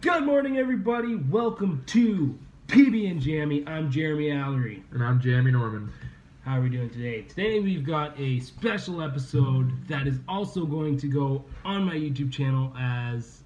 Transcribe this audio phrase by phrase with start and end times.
[0.00, 1.14] Good morning, everybody.
[1.14, 3.62] Welcome to PB and Jammy.
[3.66, 4.82] I'm Jeremy Allery.
[4.92, 5.92] And I'm Jamie Norman.
[6.42, 7.20] How are we doing today?
[7.20, 12.32] Today we've got a special episode that is also going to go on my YouTube
[12.32, 13.42] channel as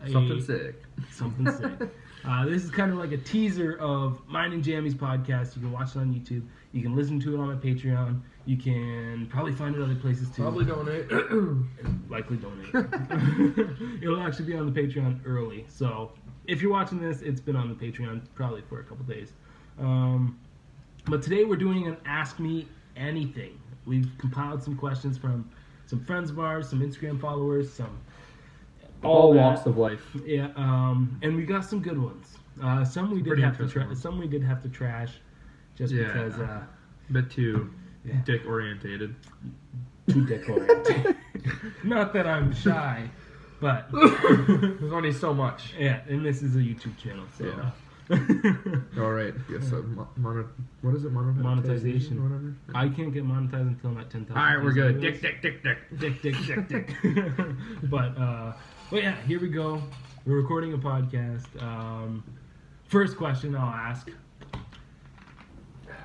[0.00, 0.84] a, Something sick.
[1.10, 1.90] Something sick.
[2.28, 5.56] Uh, this is kind of like a teaser of mine and Jammy's podcast.
[5.56, 6.42] You can watch it on YouTube.
[6.72, 8.20] You can listen to it on my Patreon.
[8.44, 10.42] You can probably find it other places too.
[10.42, 11.10] Probably donate.
[12.10, 12.68] likely donate.
[14.02, 15.64] It'll actually be on the Patreon early.
[15.68, 16.12] So
[16.46, 19.32] if you're watching this, it's been on the Patreon probably for a couple days.
[19.78, 20.38] Um,
[21.06, 23.58] but today we're doing an Ask Me Anything.
[23.86, 25.50] We've compiled some questions from
[25.86, 27.98] some friends of ours, some Instagram followers, some
[29.04, 29.40] All that.
[29.40, 30.04] walks of life.
[30.24, 32.36] Yeah, um, and we got some good ones.
[32.62, 35.12] Uh, some we did have to tra- some we did have to trash,
[35.76, 36.04] just Yeah.
[36.06, 36.62] because uh,
[37.12, 37.70] Bit too
[38.04, 38.16] Yeah.
[38.24, 39.14] dick orientated.
[40.08, 41.16] too dick oriented.
[41.84, 43.08] Not that I'm shy,
[43.60, 45.74] but There's only so much.
[45.78, 47.46] yeah, and this is a YouTube channel, so.
[47.46, 47.70] Yeah.
[48.98, 49.34] All right.
[49.50, 49.70] Yes.
[49.70, 50.48] Uh, mo- mono-
[50.80, 51.12] what is it?
[51.12, 51.42] Monetization.
[51.42, 52.18] Monetization.
[52.18, 52.56] or Whatever.
[52.74, 54.38] I can't get monetized until I'm at ten thousand.
[54.42, 55.00] All right, we're good.
[55.00, 55.78] Dick, dick, dick, dick.
[55.98, 56.94] dick, dick, dick, dick.
[57.84, 58.52] but uh,
[58.90, 59.82] but yeah, here we go.
[60.24, 61.62] We're recording a podcast.
[61.62, 62.24] Um,
[62.84, 64.10] first question I'll ask: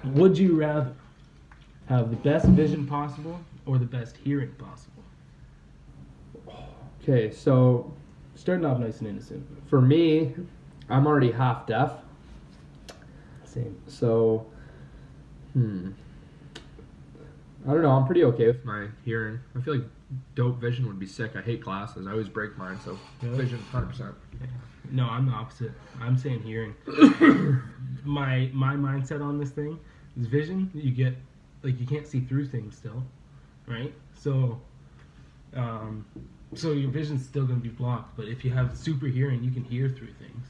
[0.03, 0.93] Would you rather
[1.87, 5.03] have the best vision possible or the best hearing possible?
[7.01, 7.93] Okay, so
[8.35, 9.45] Starting off nice and innocent.
[9.67, 10.33] for me,
[10.89, 11.93] I'm already half deaf.
[13.45, 13.77] Same.
[13.87, 14.45] So,
[15.53, 15.91] hmm.
[17.67, 17.91] I don't know.
[17.91, 19.39] I'm pretty okay with my hearing.
[19.57, 19.85] I feel like
[20.35, 21.35] dope vision would be sick.
[21.35, 22.07] I hate glasses.
[22.07, 23.37] I always break mine, so Really?
[23.37, 24.13] vision, 100%.
[24.91, 25.71] No, I'm the opposite.
[26.01, 26.75] I'm saying hearing.
[28.03, 29.79] my my mindset on this thing
[30.19, 30.69] is vision.
[30.73, 31.15] You get
[31.63, 33.01] like you can't see through things still,
[33.65, 33.93] right?
[34.13, 34.59] So,
[35.55, 36.05] um,
[36.53, 38.17] so your vision's still gonna be blocked.
[38.17, 40.47] But if you have super hearing, you can hear through things.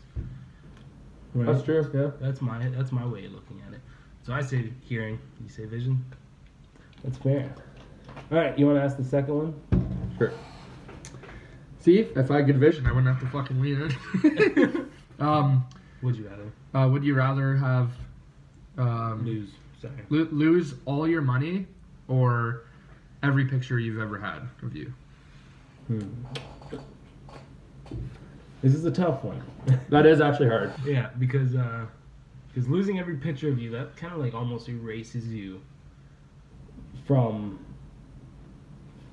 [1.33, 1.47] Right?
[1.47, 2.11] That's true, yeah.
[2.25, 3.79] That's my that's my way of looking at it.
[4.25, 5.19] So I say hearing.
[5.41, 6.03] You say vision.
[7.03, 7.53] That's fair.
[8.31, 10.15] All right, you want to ask the second one?
[10.17, 10.31] Sure.
[11.79, 13.91] See, if I had good vision, I wouldn't have to fucking lean
[14.23, 14.89] in.
[15.19, 15.65] um,
[16.01, 17.91] Would you rather uh, would you rather have
[18.77, 19.49] um, lose?
[19.81, 19.93] Sorry.
[20.09, 21.67] lo- lose all your money
[22.07, 22.61] or
[23.21, 24.93] every picture you've ever had of you?
[25.87, 25.99] Hmm.
[28.63, 29.41] This is a tough one.
[29.89, 30.73] That is actually hard.
[30.85, 31.51] Yeah, because
[32.47, 35.61] because losing every picture of you that kind of like almost erases you
[37.05, 37.59] from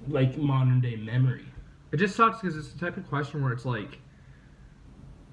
[0.08, 1.44] like modern day memory.
[1.92, 3.98] It just sucks because it's the type of question where it's like,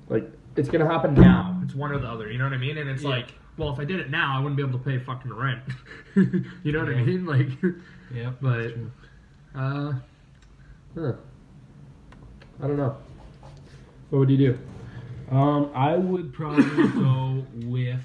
[0.10, 1.60] like it's gonna happen now.
[1.64, 2.30] It's one or the other.
[2.32, 2.78] You know what I mean?
[2.78, 3.10] And it's Yeah.
[3.10, 5.62] like, well, if I did it now, I wouldn't be able to pay fucking rent.
[6.64, 7.26] you know what I mean?
[7.26, 7.50] Like,
[8.14, 8.74] Yeah, But-
[9.56, 9.94] uh,
[10.96, 11.14] huh.
[12.62, 12.98] I don't know.
[14.10, 14.60] What would you do?
[15.30, 18.04] um, I would probably go with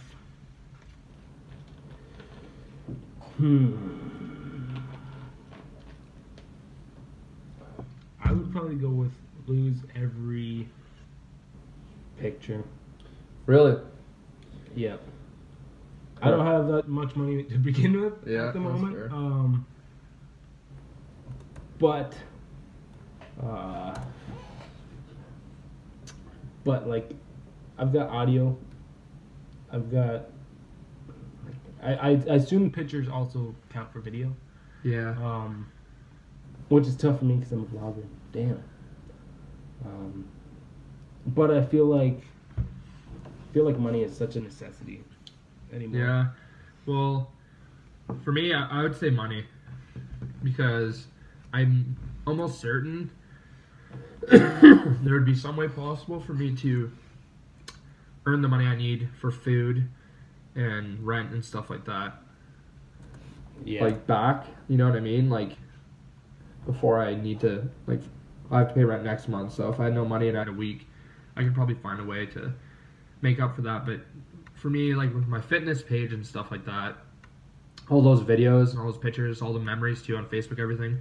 [3.36, 3.76] hmm.
[8.24, 9.12] I would probably go with
[9.46, 10.68] lose every
[12.18, 12.62] picture.
[13.46, 13.76] Really?
[14.74, 14.96] Yeah.
[16.20, 18.94] I don't have that much money to begin with Yeah, at the moment.
[18.94, 19.10] fair.
[19.12, 19.66] Um,
[21.80, 22.14] but,
[23.42, 23.92] uh,
[26.64, 27.10] but like,
[27.78, 28.56] I've got audio.
[29.70, 30.26] I've got.
[31.82, 34.34] I, I, I assume pictures also count for video,
[34.84, 35.10] Yeah.
[35.22, 35.66] um,
[36.68, 38.04] which is tough for me because I'm a vlogger.
[38.32, 38.62] Damn.
[39.84, 40.28] Um,
[41.26, 42.22] but I feel like
[42.56, 45.02] I feel like money is such a necessity
[45.72, 46.00] anymore.
[46.00, 46.26] Yeah.
[46.86, 47.32] Well,
[48.24, 49.44] for me, I, I would say money
[50.44, 51.06] because
[51.52, 51.96] I'm
[52.26, 53.10] almost certain
[54.30, 56.92] there would be some way possible for me to
[58.26, 59.88] earn the money I need for food
[60.54, 62.14] and rent and stuff like that.
[63.64, 63.82] Yeah.
[63.84, 65.28] Like back, you know what I mean?
[65.28, 65.56] Like
[66.66, 68.00] before I need to like
[68.50, 70.40] I have to pay rent next month, so if I had no money and I
[70.42, 70.86] had a week,
[71.36, 72.52] I could probably find a way to
[73.22, 73.86] make up for that.
[73.86, 74.00] But
[74.54, 76.96] for me, like with my fitness page and stuff like that,
[77.90, 81.00] all those videos and all those pictures, all the memories too on Facebook, everything,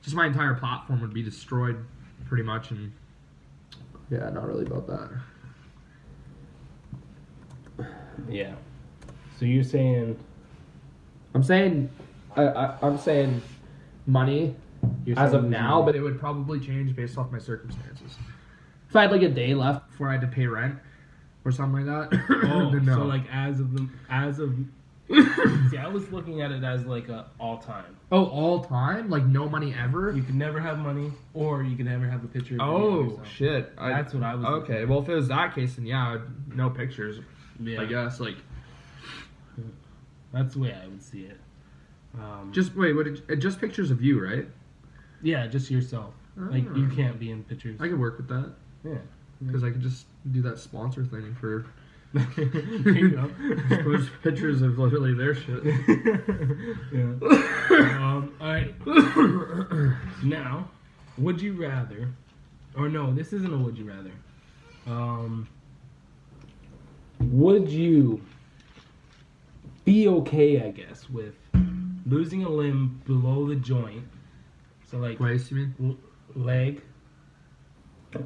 [0.00, 1.84] just my entire platform would be destroyed
[2.26, 2.70] pretty much.
[2.70, 2.92] And
[4.10, 4.86] yeah, not really about
[7.78, 7.88] that.
[8.28, 8.54] yeah.
[9.38, 10.18] So you're saying
[11.34, 11.90] I'm saying,
[12.36, 13.42] I, I I'm saying
[14.06, 14.54] money
[15.04, 15.84] you're as of now, money.
[15.86, 18.16] but it would probably change based off my circumstances.
[18.88, 20.78] If I had like a day left before I had to pay rent
[21.44, 22.20] or something like that,
[22.52, 22.94] oh, no.
[22.94, 24.54] so like as of the as of
[25.70, 27.96] See, I was looking at it as like a all time.
[28.10, 29.10] Oh, all time?
[29.10, 30.12] Like no money ever?
[30.12, 32.54] You can never have money, or you can never have a picture.
[32.54, 33.28] Of Oh yourself.
[33.28, 33.72] shit!
[33.78, 34.44] I, That's what I was.
[34.44, 34.84] looking okay.
[34.84, 36.18] Well, if it was that case, then yeah,
[36.54, 37.20] no pictures.
[37.60, 38.36] yeah, I guess like
[40.32, 41.38] that's the way I would see it.
[42.18, 42.94] Um, just wait.
[42.94, 43.06] What?
[43.06, 44.46] It, just pictures of you, right?
[45.22, 46.14] yeah, just yourself.
[46.36, 46.94] Like you Ah.
[46.96, 47.78] can't be in pictures.
[47.80, 48.52] I could work with that
[48.84, 48.94] yeah.
[49.44, 51.66] because I could just do that sponsor thing for
[52.14, 53.30] there you go.
[53.68, 55.62] just post pictures of literally their shit.
[56.92, 57.14] yeah.
[57.98, 58.74] Um, all right.
[60.22, 60.68] now,
[61.18, 62.10] would you rather,
[62.76, 64.10] or no, this isn't a would you rather.
[64.86, 65.48] Um,
[67.20, 68.20] would you
[69.84, 71.34] be okay, I guess, with
[72.06, 74.04] losing a limb below the joint?
[74.90, 75.74] So like Waist, you mean?
[76.36, 76.82] l- leg.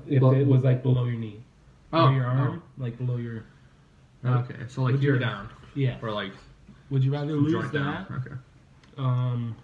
[0.08, 1.42] If Bel- it was like below your knee,
[1.92, 3.44] Oh, or your arm, like below your.
[4.26, 4.38] Oh.
[4.40, 5.98] Okay, so like Would you you're rather- down, Yeah.
[6.02, 6.32] or like
[6.90, 8.08] Would you rather lose joint that?
[8.08, 8.22] down.
[8.26, 8.36] Okay.
[8.98, 9.56] Um,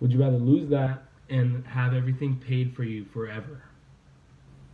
[0.00, 3.62] would you rather lose that and have everything paid for you forever,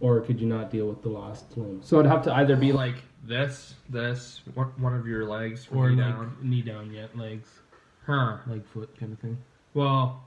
[0.00, 2.72] or could you not deal with the lost limbs, So it'd have to either be
[2.72, 6.36] like this, this, one, one of your legs, or knee like down.
[6.42, 7.60] knee down yet, legs,
[8.06, 8.38] Huh.
[8.46, 9.36] leg, foot, kind of thing?
[9.74, 10.22] Well,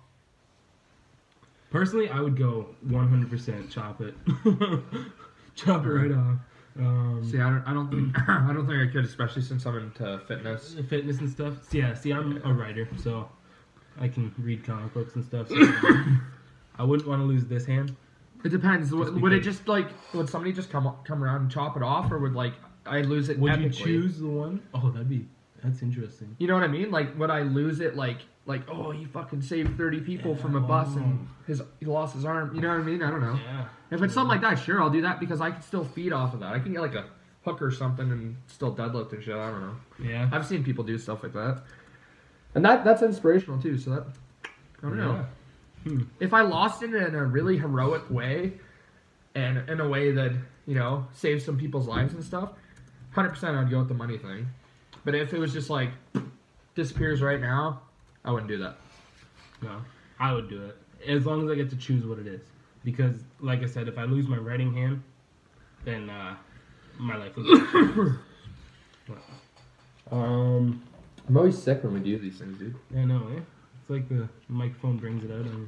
[1.72, 4.16] Personally, I would go 100% chop it,
[5.56, 6.38] chop it right off.
[6.78, 9.78] Um, see, I don't, I don't think, I don't think I could, especially since I'm
[9.78, 10.76] into fitness.
[10.88, 11.56] fitness and stuff.
[11.70, 13.30] So, yeah, see, I'm a writer, so
[14.00, 15.50] I can read comic books and stuff.
[15.50, 15.56] So
[16.78, 17.96] I wouldn't want to lose this hand.
[18.44, 18.92] It depends.
[18.92, 22.10] Would, would it just like would somebody just come come around and chop it off,
[22.10, 22.54] or would like
[22.86, 23.38] I lose it?
[23.38, 24.62] Would you choose the one?
[24.74, 25.28] Oh, that'd be
[25.64, 26.36] that's interesting.
[26.40, 26.92] You know what I mean?
[26.92, 27.96] Like, would I lose it?
[27.96, 28.20] Like,
[28.50, 32.26] like oh, he fucking saved thirty people from a bus and his he lost his
[32.26, 32.54] arm.
[32.56, 33.04] You know what I mean?
[33.04, 33.36] I don't know.
[33.36, 33.66] Yeah.
[33.92, 36.34] If it's something like that, sure, I'll do that because I can still feed off
[36.34, 36.54] of that.
[36.54, 37.06] I can get like a
[37.46, 39.36] hook or something and still deadlift and shit.
[39.36, 39.76] I don't know.
[40.04, 40.30] Yeah.
[40.32, 41.62] I've seen people do stuff like that,
[42.56, 43.78] and that that's inspirational too.
[43.78, 44.08] So that
[44.44, 45.26] I don't know.
[45.84, 46.02] Hmm.
[46.20, 48.54] If I lost it in a really heroic way,
[49.36, 50.32] and in a way that
[50.66, 52.50] you know saves some people's lives and stuff,
[53.12, 54.48] hundred percent I'd go with the money thing.
[55.06, 55.92] But if it was just like
[56.74, 57.82] disappears right now,
[58.30, 58.76] I wouldn't do that.
[59.64, 59.82] No,
[60.20, 60.78] I would do it
[61.08, 62.42] as long as I get to choose what it is.
[62.84, 65.02] Because, like I said, if I lose my writing hand,
[65.84, 66.36] then uh,
[67.00, 67.52] my life will.
[70.12, 70.84] um,
[71.28, 72.76] I'm always sick when we do these things, dude.
[72.96, 73.40] I know, eh?
[73.82, 75.48] It's like the microphone brings it out.
[75.48, 75.68] And,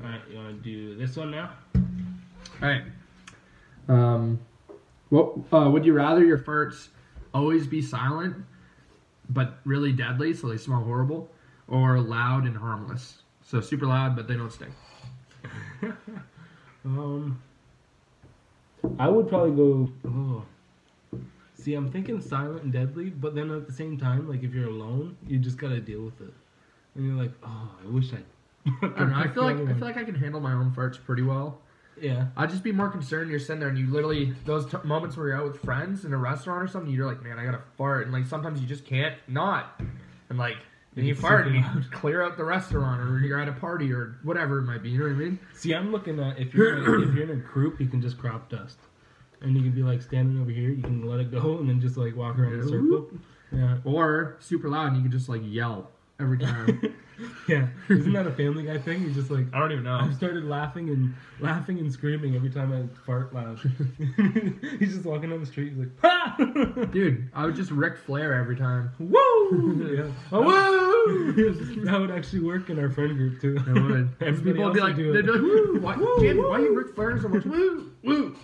[0.00, 1.50] all right, you want to do this one now?
[1.74, 2.82] All right.
[3.88, 4.38] Um,
[5.08, 6.90] what uh, would you rather your farts
[7.34, 8.36] always be silent,
[9.28, 11.28] but really deadly, so they smell horrible,
[11.68, 14.72] or loud and harmless, so super loud but they don't stink?
[16.84, 17.42] Um,
[18.98, 19.90] I would probably go.
[20.06, 20.44] Oh,
[21.54, 24.68] see, I'm thinking silent and deadly, but then at the same time, like if you're
[24.68, 26.32] alone, you just gotta deal with it,
[26.94, 28.18] and you're like, oh, I wish I.
[28.82, 29.16] I don't know.
[29.16, 31.60] I feel like I feel like I can handle my own farts pretty well.
[32.00, 32.26] yeah.
[32.36, 33.28] I'd just be more concerned.
[33.30, 36.12] You're sitting there and you literally those t- moments where you're out with friends in
[36.14, 36.92] a restaurant or something.
[36.92, 39.80] You're like, man, I gotta fart, and like sometimes you just can't not,
[40.30, 40.56] and like.
[40.98, 44.16] And you fart and you clear out the restaurant, or you're at a party, or
[44.24, 44.90] whatever it might be.
[44.90, 45.38] You know what I mean?
[45.54, 48.02] See, I'm looking at if you're in a, if you're in a group, you can
[48.02, 48.78] just crop dust,
[49.40, 50.70] and you can be like standing over here.
[50.70, 52.70] You can let it go, and then just like walk around the Yeah.
[52.70, 53.10] circle.
[53.52, 56.94] Yeah, Or super loud and you can just like yell every time.
[57.48, 57.68] yeah.
[57.88, 59.02] Isn't that a Family Guy thing?
[59.02, 59.46] You're just like.
[59.52, 59.98] I don't even know.
[59.98, 63.58] I started laughing and laughing and screaming every time I fart loud.
[64.78, 65.70] he's just walking down the street.
[65.70, 66.36] He's like, "Ha!"
[66.92, 68.90] Dude, I would just Ric Flair every time.
[68.98, 69.96] Woo!
[69.96, 70.12] Yeah.
[70.32, 71.84] Oh, woo!
[71.84, 73.56] that would actually work in our friend group too.
[73.66, 74.10] It would.
[74.20, 75.78] Everybody People would be like, do they'd be like, woo!
[75.80, 77.44] Why, Jamie, why are you Ric Flair so much?
[77.44, 77.90] Woo!
[78.02, 78.36] Woo!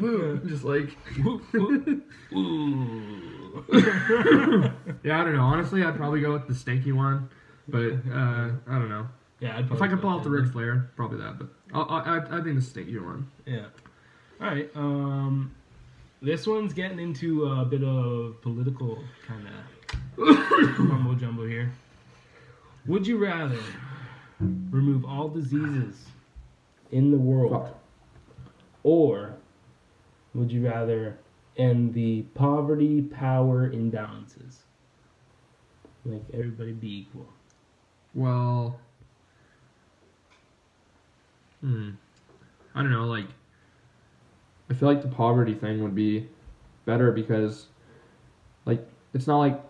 [0.00, 0.40] Woo!
[0.46, 2.02] Just like, Woo, woo.
[2.34, 3.62] Ooh.
[5.02, 5.42] yeah, I don't know.
[5.42, 7.28] Honestly, I'd probably go with the stinky one.
[7.68, 9.06] But, uh, I don't know.
[9.40, 10.52] yeah, I'd If I could pull go out the with Ric.
[10.52, 11.38] Flair, probably that.
[11.38, 13.28] But I, I, I think the stinky one.
[13.46, 13.66] Yeah.
[14.40, 14.70] All right.
[14.74, 15.54] Um,
[16.20, 21.72] this one's getting into a bit of political kind of mumbo jumbo here.
[22.86, 23.58] Would you rather
[24.40, 26.06] remove all diseases
[26.90, 27.68] in the world,
[28.82, 29.34] or
[30.34, 31.18] would you rather
[31.56, 34.58] end the poverty power imbalances?
[36.04, 37.26] Like everybody be equal.
[38.14, 38.78] Well,
[41.60, 41.90] hmm.
[42.74, 43.04] I don't know.
[43.04, 43.26] Like,
[44.70, 46.28] I feel like the poverty thing would be
[46.84, 47.66] better because,
[48.64, 49.60] like, it's not like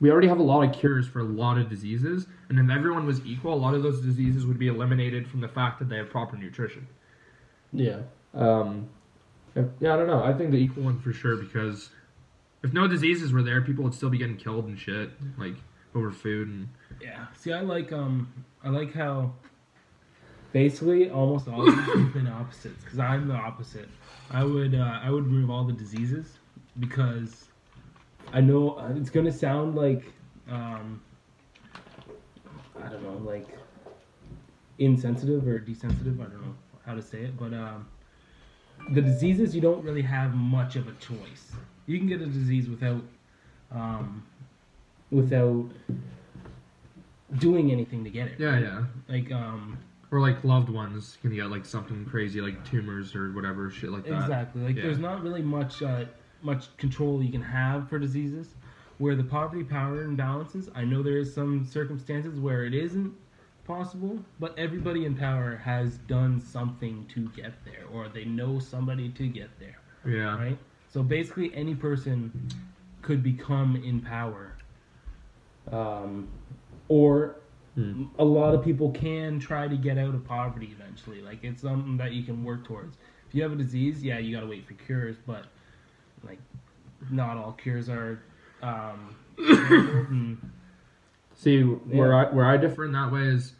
[0.00, 3.06] we already have a lot of cures for a lot of diseases, and if everyone
[3.06, 5.96] was equal, a lot of those diseases would be eliminated from the fact that they
[5.96, 6.86] have proper nutrition.
[7.72, 8.00] Yeah.
[8.34, 8.88] Um,
[9.54, 10.22] if- yeah, I don't know.
[10.22, 11.90] I think the equal one for sure because
[12.62, 15.54] if no diseases were there, people would still be getting killed and shit, like
[15.94, 16.68] over food and.
[17.00, 17.26] Yeah.
[17.36, 18.32] See, I like um,
[18.62, 19.32] I like how
[20.52, 23.88] basically almost all of these have been opposites because I'm the opposite.
[24.30, 26.38] I would uh, I would remove all the diseases
[26.78, 27.48] because
[28.32, 30.04] I know uh, it's gonna sound like
[30.50, 31.00] um,
[32.82, 33.46] I don't know like
[34.78, 36.20] insensitive or desensitive.
[36.20, 36.54] I don't know
[36.86, 37.88] how to say it, but um,
[38.90, 41.52] the diseases you don't really have much of a choice.
[41.86, 43.02] You can get a disease without
[43.70, 44.22] um,
[45.10, 45.66] without
[47.38, 48.34] doing anything to get it.
[48.38, 48.84] Yeah, yeah.
[49.08, 49.78] Like um
[50.10, 54.04] Or like loved ones can get like something crazy like tumors or whatever shit like
[54.04, 54.20] that.
[54.22, 54.62] exactly.
[54.62, 54.82] Like Yeah.
[54.82, 56.04] there's not really much uh,
[56.42, 58.54] much control you can have for diseases.
[58.98, 63.12] Where the poverty power imbalances, I know there is some circumstances where it isn't
[63.64, 69.08] possible, but everybody in power has done something to get there, or they know somebody
[69.10, 69.76] to get there.
[70.04, 70.36] Yeah.
[70.36, 70.58] right?
[70.88, 72.48] So basically, any person
[73.02, 74.54] could become in power,
[75.70, 76.28] um,
[76.88, 77.36] or
[77.74, 78.04] Hmm.
[78.18, 81.22] a lot of people can try to get out of poverty eventually.
[81.22, 82.98] Like it's something that you can work towards.
[83.26, 85.46] If you have a disease, yeah, you gotta wait for cures, but
[86.22, 86.38] like
[87.10, 88.20] not all cures are.
[88.62, 89.16] Um,
[91.42, 93.54] See where I where I differ in that way is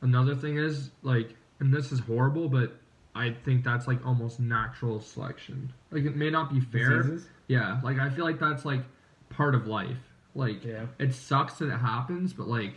[0.00, 2.76] another thing is like, and this is horrible, but
[3.14, 5.72] I think that's like almost natural selection.
[5.92, 7.02] Like it may not be fair.
[7.02, 7.28] diseases?
[7.46, 8.80] Yeah, like I feel like that's like
[9.28, 9.96] part of life.
[10.34, 12.74] Like Yeah, it sucks that it happens, but like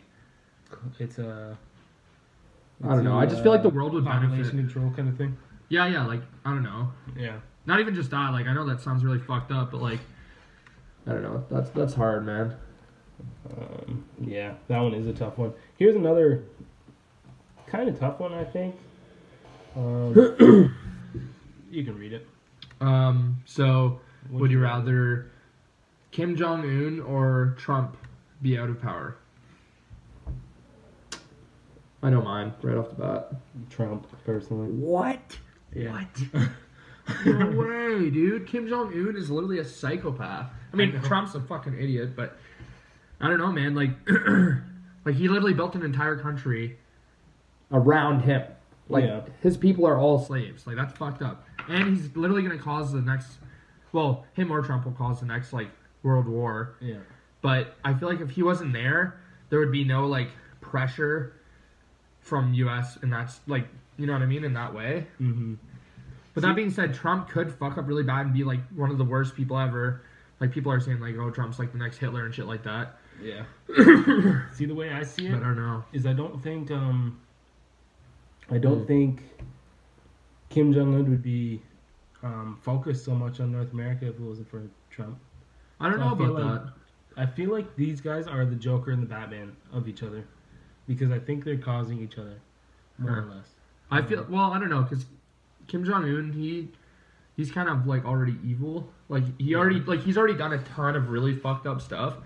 [1.00, 1.58] it's a.
[2.84, 3.18] I don't know.
[3.18, 4.52] I just feel like the world would benefit.
[4.52, 5.36] control kind of thing.
[5.70, 6.06] Yeah, yeah.
[6.06, 6.92] Like I don't know.
[7.18, 7.40] Yeah.
[7.66, 8.34] Not even just that.
[8.34, 10.00] Like I know that sounds really fucked up, but like
[11.08, 11.44] I don't know.
[11.50, 12.56] That's that's hard, man.
[13.50, 15.53] Um, yeah, that one is a tough one.
[15.77, 16.44] Here's another
[17.68, 18.75] kind of tough one, I think.
[19.75, 20.75] Um,
[21.72, 22.27] you can read it.
[22.82, 23.42] Um.
[23.46, 24.00] So
[24.30, 25.32] Would would you you rather
[26.12, 27.98] Kim Jong Un or Trump
[28.42, 29.18] be out of power?
[32.01, 33.34] I know mine right off the bat.
[33.70, 34.68] Trump, personally.
[34.70, 35.39] What?
[35.74, 36.03] Yeah.
[36.34, 36.50] What?
[37.25, 38.46] no way, dude.
[38.46, 40.48] Kim Jong Un is literally a psychopath.
[40.72, 41.08] I mean, I.
[41.08, 42.38] Trump's a fucking idiot, but
[43.24, 43.74] I don't know, man.
[43.75, 43.92] Like,
[45.06, 46.77] like he literally built an entire country
[47.72, 48.44] around him.
[48.89, 49.22] Like Yeah.
[49.42, 50.68] his people are all slaves.
[50.68, 51.46] Like that's fucked up.
[51.70, 53.38] And he's literally gonna cause the next.
[53.94, 55.70] Well, him or Trump will cause the next like
[56.03, 56.75] world war.
[56.82, 56.98] Yeah.
[57.42, 60.30] But I feel like if he wasn't there, there would be no like
[60.62, 61.34] pressure
[62.20, 62.98] from U.S.
[63.01, 65.06] and that's like you know what I mean in that way.
[65.22, 65.53] Mm-hmm.
[66.34, 68.98] But that being said, Trump could fuck up really bad and be like one of
[68.98, 70.01] the worst people ever.
[70.39, 72.98] Like people are saying like, oh, Trump's like the next Hitler and shit like that.
[73.22, 73.43] Yeah.
[74.51, 75.84] See, the way I see it I don't know.
[75.93, 77.20] is I don't think, um,
[78.51, 78.86] I don't Hmm.
[78.86, 79.24] think
[80.50, 81.62] Kim Jong Un would be
[82.22, 85.17] um, focused so much on North America if it wasn't for Trump.
[85.79, 86.74] I don't So know feel about like- that.
[87.15, 90.24] I feel like these guys are the Joker and the Batman of each other
[90.88, 92.38] because I think they're causing each other
[92.98, 93.53] more or less.
[93.91, 94.51] I feel well.
[94.51, 95.05] I don't know because
[95.67, 96.70] Kim Jong Un he
[97.36, 98.89] he's kind of like already evil.
[99.10, 99.58] Like he Yeah.
[99.58, 102.17] already like he's already done a ton of really fucked up stuff,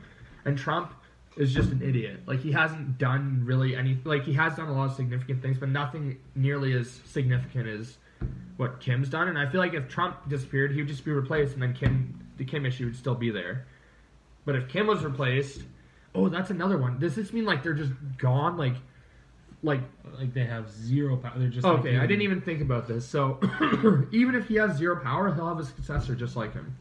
[0.48, 0.94] and Trump
[1.36, 2.22] is just an idiot.
[2.26, 5.58] Like he hasn't done really any like he has done a lot of significant things,
[5.58, 7.98] but nothing nearly as significant as
[8.56, 9.28] what Kim's done.
[9.28, 12.20] And I feel like if Trump disappeared, he would just be replaced, and then Kim
[12.38, 13.68] the Kim issue would still be there.
[14.46, 15.62] But if Kim was replaced,
[16.16, 16.98] oh, that's another one.
[16.98, 18.58] Does this mean like they're just gone?
[18.58, 18.76] Like,
[19.62, 19.82] like
[20.18, 21.34] Like they have zero power.
[21.36, 23.06] They're just like Okay, I didn't even think about this.
[23.06, 23.40] So,
[24.12, 26.78] even if he has zero power, he'll have a successor just like him.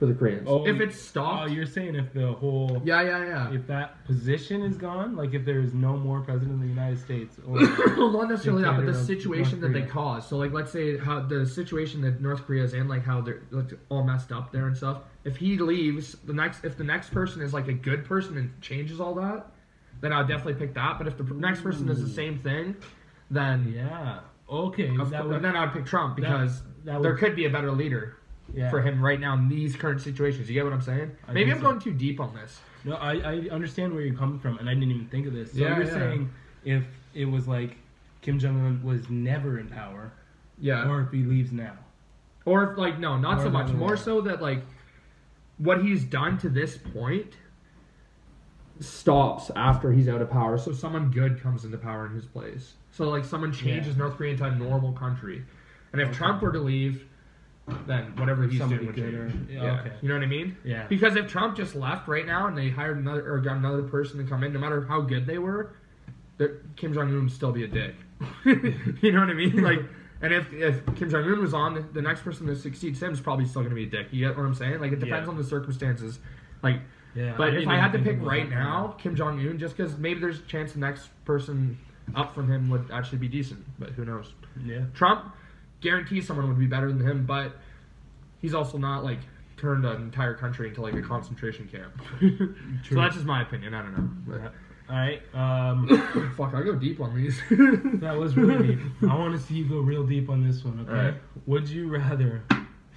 [0.00, 0.48] For the Koreans.
[0.48, 3.52] Oh, if it's Oh, you're saying if the whole yeah, yeah, yeah.
[3.52, 6.98] if that position is gone, like if there is no more president of the United
[6.98, 9.92] States, or well, not necessarily that, but the situation that they Korea.
[9.92, 10.30] caused.
[10.30, 13.42] So, like, let's say how the situation that North Korea is in, like how they're
[13.50, 15.02] like, all messed up there and stuff.
[15.24, 18.58] If he leaves, the next if the next person is like a good person and
[18.62, 19.48] changes all that,
[20.00, 20.96] then I'll definitely pick that.
[20.96, 22.74] But if the next person is the same thing,
[23.30, 27.36] then yeah, okay, of that would, then I'd pick Trump because that there would, could
[27.36, 28.16] be a better leader.
[28.54, 28.70] Yeah.
[28.70, 30.48] for him right now in these current situations.
[30.48, 31.10] You get what I'm saying?
[31.28, 31.62] I Maybe I'm so.
[31.64, 32.58] going too deep on this.
[32.84, 35.52] No, I, I understand where you're coming from, and I didn't even think of this.
[35.52, 35.92] So Yeah, you're yeah.
[35.92, 36.30] saying
[36.64, 37.76] if it was like
[38.22, 40.12] Kim Jong Un was never in power,
[40.58, 40.88] Yeah.
[40.88, 41.76] Or, if he leaves now.
[42.46, 43.70] Or if like no, not Or so much.
[43.72, 43.96] More way.
[43.96, 44.62] so that like
[45.58, 47.34] what he's done to this point
[48.80, 50.56] stops after he's out of power.
[50.56, 52.74] So someone good comes into power in his place.
[52.92, 55.44] So like someone changes North Korea into a normal country.
[55.92, 56.16] And if Okay.
[56.16, 57.04] Trump were to leave,
[57.86, 59.92] then whatever he's Somebody doing good or- yeah, okay.
[60.02, 60.56] You know what I mean?
[60.64, 60.86] Yeah.
[60.88, 64.18] Because if Trump just left right now and they hired another or got another person
[64.18, 65.72] to come in, no matter how good they were,
[66.76, 67.94] Kim Jong Un would still be a dick.
[68.44, 69.62] you know what I mean?
[69.62, 69.80] Like
[70.22, 73.20] And if if Kim Jong Un was on, the, next person that succeeds him is
[73.20, 74.08] probably still going to be a dick.
[74.10, 74.80] You get what I'm saying?
[74.80, 75.30] Like it depends Yeah.
[75.32, 76.18] on the circumstances.
[76.62, 76.80] Like,
[77.14, 78.54] Yeah, but if I had to pick right that.
[78.54, 81.78] now, Kim Jong Un, just because maybe there's a chance the next person
[82.14, 84.32] up from him would actually be decent, but who knows?
[84.64, 84.82] Yeah.
[84.94, 85.32] Trump
[85.80, 87.52] guarantees someone would be better than him, but
[88.40, 89.20] he's also not like
[89.56, 91.92] turned an entire country into like a concentration camp.
[92.88, 93.74] so that's just my opinion.
[93.74, 94.38] I don't know.
[94.38, 94.48] Yeah.
[94.88, 95.22] All right.
[95.34, 97.40] Um, fuck, I go deep on these.
[98.00, 98.80] that was really deep.
[99.02, 100.80] I want to see you go real deep on this one.
[100.80, 100.90] Okay.
[100.90, 101.14] Alright.
[101.46, 102.42] Would you rather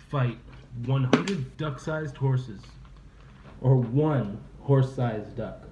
[0.10, 0.38] fight
[0.86, 2.62] 100 duck-sized horses
[3.62, 5.64] or one horse-sized duck?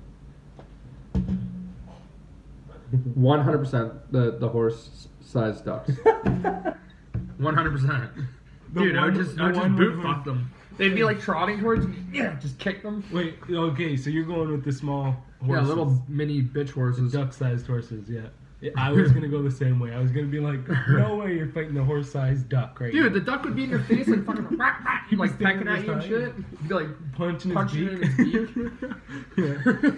[3.15, 5.91] One hundred percent the the horse sized ducks.
[7.41, 8.11] One hundred percent.
[8.73, 10.51] Dude, I would just I would just boot fuck them.
[10.77, 11.97] They'd be like trotting towards me.
[12.13, 13.03] Yeah, just kick them.
[13.11, 13.35] Wait.
[13.49, 13.97] Okay.
[13.97, 15.63] So you're going with the small horses.
[15.63, 17.11] Yeah, little mini bitch horses.
[17.11, 18.09] duck-sized horses.
[18.09, 18.27] Yeah.
[18.61, 19.91] Yeah, I was gonna go the same way.
[19.91, 23.13] I was gonna be like, no way you're fighting the horse-sized duck right Dude, now.
[23.17, 25.67] the duck would be in your face like fucking rah, rah, He'd be like pecking
[25.67, 26.33] at you and shit.
[26.35, 28.33] You'd be like punching, punching his beak.
[29.35, 29.93] his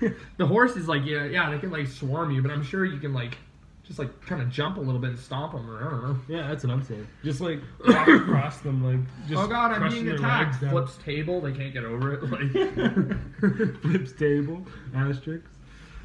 [0.00, 0.08] yeah.
[0.36, 2.98] the horse is like yeah yeah they can like swarm you, but I'm sure you
[2.98, 3.38] can like
[3.84, 6.16] just like kind of jump a little bit and stomp them or I don't know.
[6.28, 7.06] Yeah, that's what I'm saying.
[7.24, 10.56] Just like walk across them, like just oh god, I'm being attacked.
[10.64, 12.22] Flips table, they can't get over it.
[12.30, 15.50] Like flips table, asterisks.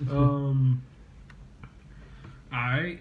[0.09, 0.81] Um,
[2.51, 2.99] I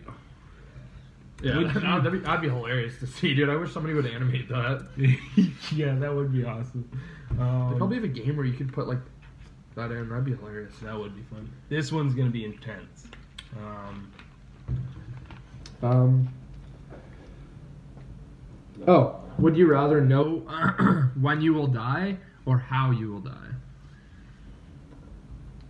[1.43, 3.49] Yeah, Would that'd, that'd be, that'd be hilarious to see, dude.
[3.51, 4.87] I wish somebody would animate that.
[5.75, 6.89] yeah, that would be awesome.
[7.39, 8.99] Um, They probably have a game where you could put like
[9.75, 10.09] that in.
[10.09, 10.73] That'd be hilarious.
[10.83, 11.51] that would be fun.
[11.69, 13.07] This one's gonna be intense.
[13.59, 14.11] Um,
[15.83, 16.29] Um.
[18.87, 20.39] Oh, would you rather know
[21.21, 23.51] when you will die or how you will die?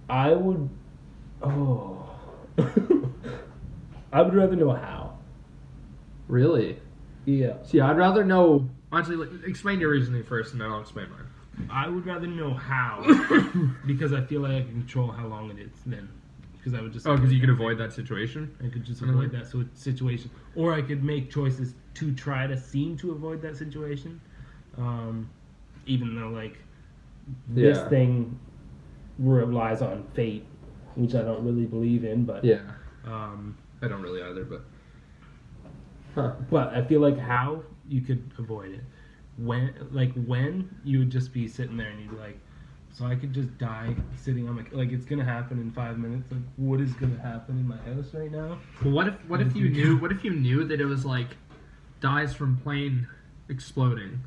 [0.09, 0.69] I would.
[1.43, 2.09] Oh,
[4.13, 5.19] I would rather know how.
[6.29, 6.79] Really?
[7.25, 8.69] Yeah, See, I'd rather know.
[8.93, 11.69] Actually, like, explain your reasoning first, and then I'll explain mine.
[11.71, 13.03] I would rather know how
[13.87, 16.09] because I feel like I can control how long it is then.
[16.67, 17.07] Because I would just.
[17.07, 18.53] Oh, because you could avoid that situation.
[18.61, 22.57] I could just avoid that so- situation, or I could make choices to try to
[22.57, 24.21] seem to avoid that situation.
[24.77, 25.31] Um,
[25.87, 26.59] even though like
[27.51, 27.89] this Yeah.
[27.89, 28.37] thing
[29.21, 30.45] relies on fate,
[30.97, 32.63] which I don't really believe in, but Yeah,
[33.05, 34.65] um, I don't really either, but.
[36.51, 38.83] but I feel like how you could avoid it.
[39.39, 42.41] When like when you would just be sitting there and you'd be like,
[42.97, 46.31] so I could just die sitting on my like it's gonna happen in five minutes.
[46.31, 48.59] Like what is gonna happen in my house right now?
[48.83, 51.37] Well, what if what if you knew what if you knew that it was like
[52.01, 53.07] dies from plane
[53.51, 54.23] exploding?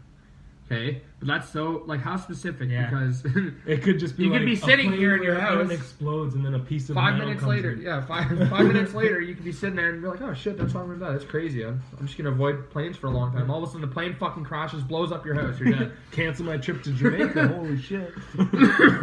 [0.71, 2.89] Okay, but that's so like how specific Yeah.
[2.91, 3.25] because
[3.65, 5.71] It could just be You could be sitting here in your house.
[5.71, 7.81] explodes and then a piece of five minutes later, in.
[7.81, 10.59] yeah, five five minutes later, you could be sitting there and be like, oh shit,
[10.59, 11.11] that's why I'm gonna.
[11.13, 11.65] That's crazy.
[11.65, 13.49] I'm, I'm just gonna avoid planes for a long time.
[13.49, 15.59] All of a sudden, the plane fucking crashes, blows up your house.
[15.59, 15.91] You're dead.
[16.11, 17.47] Cancel my trip to Jamaica.
[17.47, 18.13] Holy shit.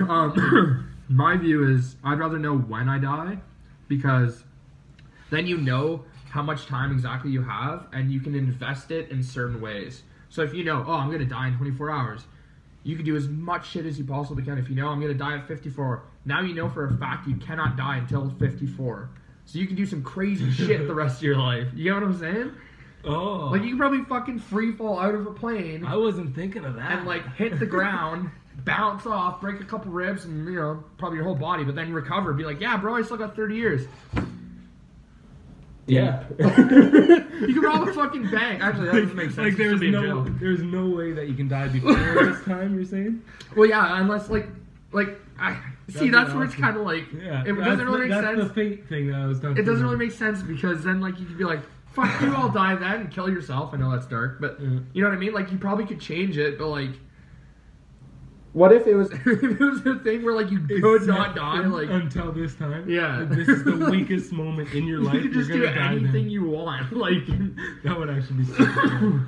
[0.08, 3.38] um, my view is I'd rather know when I die
[3.88, 4.44] because
[5.30, 9.22] then you know how much time exactly you have and you can invest it in
[9.22, 10.02] certain ways.
[10.36, 12.26] So if you know, oh, I'm gonna die in 24 hours,
[12.82, 14.58] you can do as much shit as you possibly can.
[14.58, 17.36] If you know I'm gonna die at 54, now you know for a fact you
[17.36, 19.08] cannot die until 54.
[19.46, 21.68] So you can do some crazy shit the rest of your life.
[21.74, 22.52] You get what I'm saying?
[23.06, 23.48] Oh.
[23.50, 26.74] Like you can probably fucking free fall out of a plane I wasn't thinking of
[26.74, 26.98] that.
[26.98, 28.30] and like hit the ground,
[28.66, 31.94] bounce off, break a couple ribs, and you know probably your whole body, but then
[31.94, 32.34] recover.
[32.34, 33.86] Be like, yeah, bro, I still got 30 years.
[35.86, 36.24] Yeah.
[37.36, 38.62] You can rob a fucking bank.
[38.62, 39.36] Actually, that doesn't make sense.
[39.38, 41.92] Like there's should be in no there's no way that you can die before
[42.24, 42.74] this time.
[42.74, 43.22] You're saying?
[43.54, 44.48] Well, yeah, unless like
[44.92, 47.42] like I see That'd that's be where it's kind of like Yeah.
[47.42, 48.48] it that's doesn't really the, make that's sense.
[48.48, 49.58] the fate thing that I was talking.
[49.58, 49.92] It doesn't about.
[49.92, 51.60] really make sense because then like you could be like,
[51.92, 53.74] fuck you, I'll die then and kill yourself.
[53.74, 54.78] I know that's dark, but Yeah.
[54.94, 55.34] you know what I mean.
[55.34, 56.90] Like you probably could change it, but like.
[58.56, 61.36] What if it was if it was a thing where like you could set not
[61.36, 62.88] die like until this time.
[62.88, 63.18] Yeah.
[63.18, 65.14] Like, this is the weakest moment in your life.
[65.16, 66.30] you could just You're do gonna die anything then.
[66.30, 67.26] you want like
[67.84, 68.44] That would actually be.
[68.46, 69.20] Super cool.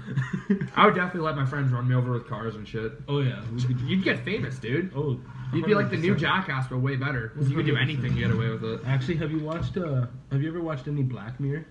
[0.74, 2.92] I would definitely let my friends run me over with cars and shit.
[3.06, 3.42] oh yeah.
[3.54, 4.92] we could- You'd get famous, dude.
[4.96, 5.20] Oh.
[5.52, 6.18] You'd be like the new 100%.
[6.18, 7.32] Jackass, but way better.
[7.38, 8.80] You could do anything, you get away with it.
[8.86, 9.76] Actually, have you watched?
[9.76, 11.66] Uh, have you ever watched any Black Mirror?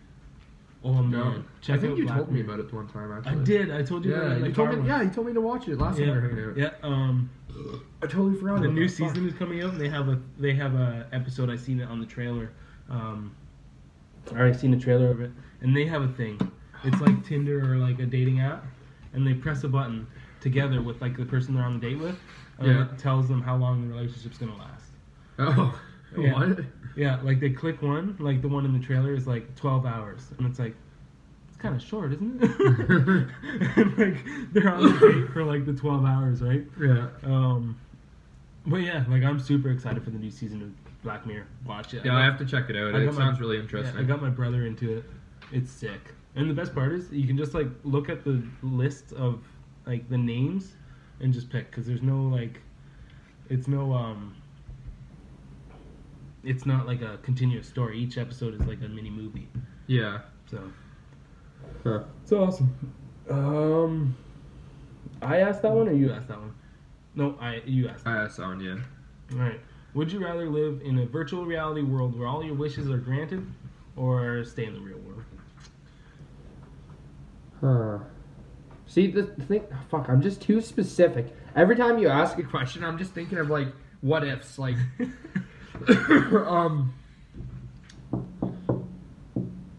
[0.83, 3.11] Oh man, I think out you Black told me about it one time.
[3.11, 3.71] Actually, I did.
[3.71, 4.11] I told you.
[4.11, 4.75] Yeah, that you told me.
[4.77, 4.87] once.
[4.87, 6.73] Yeah, you told me to watch it last time we were hanging Yeah, out.
[6.83, 6.87] yeah.
[6.87, 7.29] Um,
[8.03, 8.61] I totally forgot.
[8.61, 11.49] the new season is coming out, and they have a they have a episode.
[11.49, 12.51] I seen it on the trailer.
[12.89, 13.35] Um,
[14.31, 16.39] I already seen the trailer of it, and they have a thing.
[16.83, 18.63] It's like Tinder or like a dating app,
[19.13, 20.05] and they press a button
[20.41, 22.17] together with like the person they're on the date with,
[22.59, 22.83] and Yeah.
[22.91, 24.91] it tells them how long the relationship's gonna last.
[25.39, 25.79] Oh,
[26.17, 26.33] Yeah.
[26.33, 26.59] what?
[26.97, 30.31] Yeah, like they click one, like the one in the trailer is like 12 hours,
[30.37, 30.75] and it's like
[31.57, 32.59] it's kind of short, isn't it?
[33.77, 36.65] and, like they're on the date for like the twelve hours, right?
[36.79, 37.07] Yeah.
[37.23, 37.79] Um,
[38.65, 41.47] but yeah, like I'm super excited for the new season of Black Mirror.
[41.65, 42.05] Watch it.
[42.05, 42.93] Yeah, I I have to check it out.
[42.93, 43.97] It got my- sounds really yeah, interesting.
[43.97, 45.05] I got my brother into it.
[45.51, 46.13] It's sick.
[46.35, 49.43] And the best part is you can just like look at the list of
[49.87, 50.73] like the names
[51.19, 52.61] and just pick because there's no like
[53.49, 54.35] it's no um
[56.47, 57.99] it's not like a continuous story.
[57.99, 59.47] Each episode is like a mini movie.
[59.87, 60.19] yeah.
[60.49, 60.59] So
[61.83, 62.03] Huh.
[62.23, 62.73] it's awesome.
[63.29, 64.15] Um,
[65.21, 66.53] I asked that one or you asked that one?
[67.15, 68.07] No, I you asked.
[68.07, 68.77] I asked that one, yeah.
[69.33, 69.59] All right.
[69.93, 73.45] Would you rather live in a virtual reality world where all your wishes are granted,
[73.95, 75.23] or stay in the real world?
[77.61, 77.99] Huh.
[78.85, 81.35] See, the thing, fuck, I'm just too specific.
[81.55, 83.67] Every time you ask a question, I'm just thinking of like
[84.01, 84.77] what ifs, like,
[86.47, 86.93] um.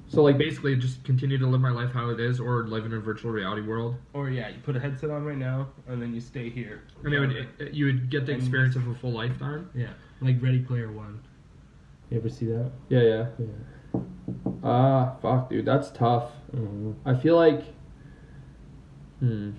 [0.09, 2.93] So like basically, just continue to live my life how it is, or live in
[2.95, 6.15] a virtual reality world, Or yeah, you put a headset on right now, and then
[6.15, 6.83] you stay here.
[7.05, 9.71] and it would it, you would get the And experience of a full lifetime.
[9.75, 11.21] Yeah, like Ready Player One.
[12.11, 12.71] You ever see that?
[12.89, 13.27] Yeah, yeah.
[13.39, 14.01] Yeah.
[14.65, 16.33] Ah, fuck, dude, that's tough.
[16.57, 16.93] Mm-hmm.
[17.09, 17.63] I feel like,
[19.21, 19.51] hmm.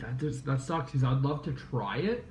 [0.00, 2.24] That just that sucks because I'd love to try it.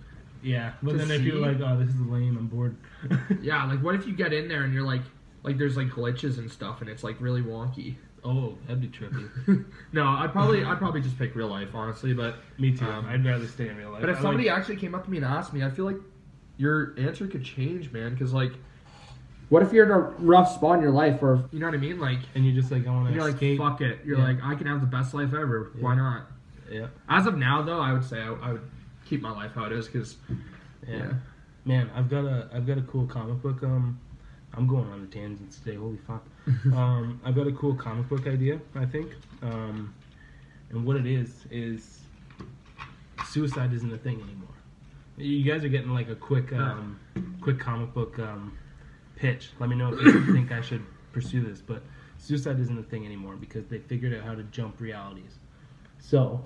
[0.43, 2.77] Yeah, but then if you're like, oh, this is lame, I'm bored.
[3.41, 5.01] Yeah, like what if you get in there and you're like,
[5.43, 7.95] like there's like glitches and stuff and it's like really wonky.
[8.23, 9.65] Oh, that'd be trippy.
[9.93, 12.85] no, I'd probably I'd probably just pick real life honestly, but Me too.
[12.85, 14.01] Um, I'd rather stay in real life.
[14.01, 15.85] but if I somebody like, actually came up to me and asked me, I feel
[15.85, 15.97] like
[16.57, 18.13] your answer could change, man.
[18.13, 18.51] Because like,
[19.49, 21.77] what if you're in a rough spot in your life, or you know what I
[21.79, 22.19] mean, like.
[22.35, 23.99] and you're just like, I want to You're like, fuck it.
[24.05, 24.25] You're Yeah.
[24.25, 25.71] like, I can have the best life ever.
[25.79, 26.27] Why not?
[26.69, 26.87] Yeah.
[27.09, 28.69] As of now, though, I would say I, I would
[29.05, 30.17] keep my life how it is because,
[30.87, 31.13] yeah, yeah.
[31.65, 33.61] Man, I've got a, I've got a cool comic book.
[33.63, 33.99] Um,
[34.53, 35.75] I'm going on a tangent today.
[35.75, 36.25] Holy fuck.
[36.73, 38.59] um, I've got a cool comic book idea.
[38.75, 39.11] I think.
[39.41, 39.93] Um,
[40.69, 42.01] and what it is is
[43.25, 44.47] suicide isn't a thing anymore.
[45.17, 46.99] You guys are getting like a quick, um,
[47.41, 48.57] quick comic book um,
[49.15, 49.49] pitch.
[49.59, 51.59] Let me know if you think I should pursue this.
[51.59, 51.83] But
[52.17, 55.39] suicide isn't a thing anymore because they figured out how to jump realities.
[55.99, 56.43] So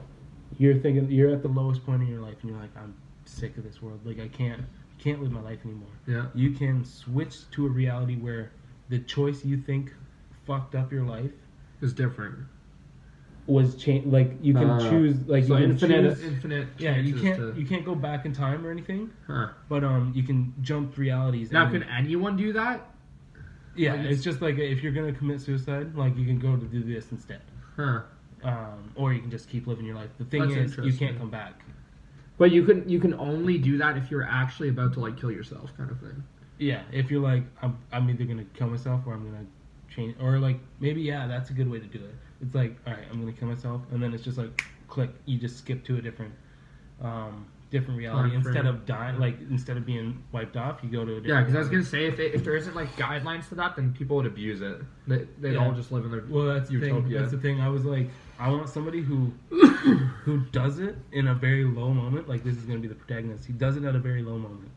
[0.57, 2.93] you're thinking you're at the lowest point in your life, and you're like, I'm
[3.25, 3.99] sick of this world.
[4.05, 4.61] Like I can't,
[4.99, 6.25] can't live my life anymore Yeah.
[6.35, 8.51] you can switch to a reality where
[8.89, 9.93] the choice you think
[10.45, 11.31] fucked up your life
[11.81, 12.37] is different.
[13.47, 14.07] was changed.
[14.07, 16.23] Like you can Uh, choose, like so you can infinite, choose.
[16.23, 16.67] infinite.
[16.77, 19.47] Yeah, you can't To, you can't go back in time or anything, huh.
[19.69, 21.51] but um, you can jump realities.
[21.51, 22.87] Now, and- can anyone do that?
[23.75, 26.65] yeah, like, it's just like if you're gonna commit suicide, like you can go to
[26.65, 27.41] do this instead,
[27.75, 28.01] Huh.
[28.43, 30.09] Um, or you can just keep living your life.
[30.17, 31.61] The thing That's is, you can't come back.
[32.37, 35.31] But you can you can only do that if you're actually about to like kill
[35.31, 36.23] yourself, kind of thing.
[36.57, 39.45] Yeah, if you're like, I'm, I'm either gonna kill myself or I'm gonna
[39.93, 42.15] change, or like maybe yeah, that's a good way to do it.
[42.41, 45.37] It's like, all right, I'm gonna kill myself, and then it's just like, click, you
[45.37, 46.33] just skip to a different,
[47.01, 49.17] um, different reality instead of dying.
[49.17, 51.27] Like instead of being wiped off, you go to a different.
[51.27, 53.75] Yeah, because I was gonna say if it, if there isn't like guidelines to that,
[53.75, 54.81] then people would abuse it.
[55.07, 55.65] They they'd Yeah.
[55.65, 57.09] all just live in their Well, that's the thing.
[57.09, 57.59] That's the thing.
[57.61, 62.29] I was like, I want somebody who who does it in a very low moment.
[62.29, 63.45] Like this is gonna be the protagonist.
[63.45, 64.69] He does it at a very low moment,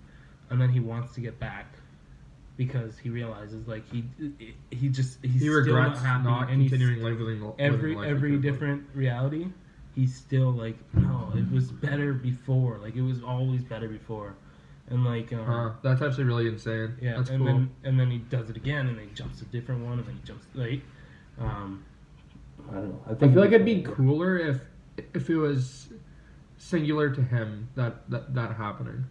[0.50, 1.66] and then he wants to get back
[2.56, 4.04] because he realizes like he
[4.70, 9.48] he just he's he regrets not not and he's- continuing living every every different reality.
[9.94, 12.78] He's still like, no, it was better before.
[12.78, 14.34] Like it was always better before,
[14.88, 16.96] and like um, Huh, that's actually really insane.
[17.00, 17.46] yeah, that's and cool.
[17.46, 20.06] then and then he does it again, and then he jumps a different one, and
[20.06, 20.82] then he jumps right.
[21.40, 21.84] Um,
[22.70, 23.00] I don't know.
[23.06, 24.60] I, I feel like it'd be cooler if
[25.14, 25.88] if it was
[26.56, 29.04] singular to him that that, that happening.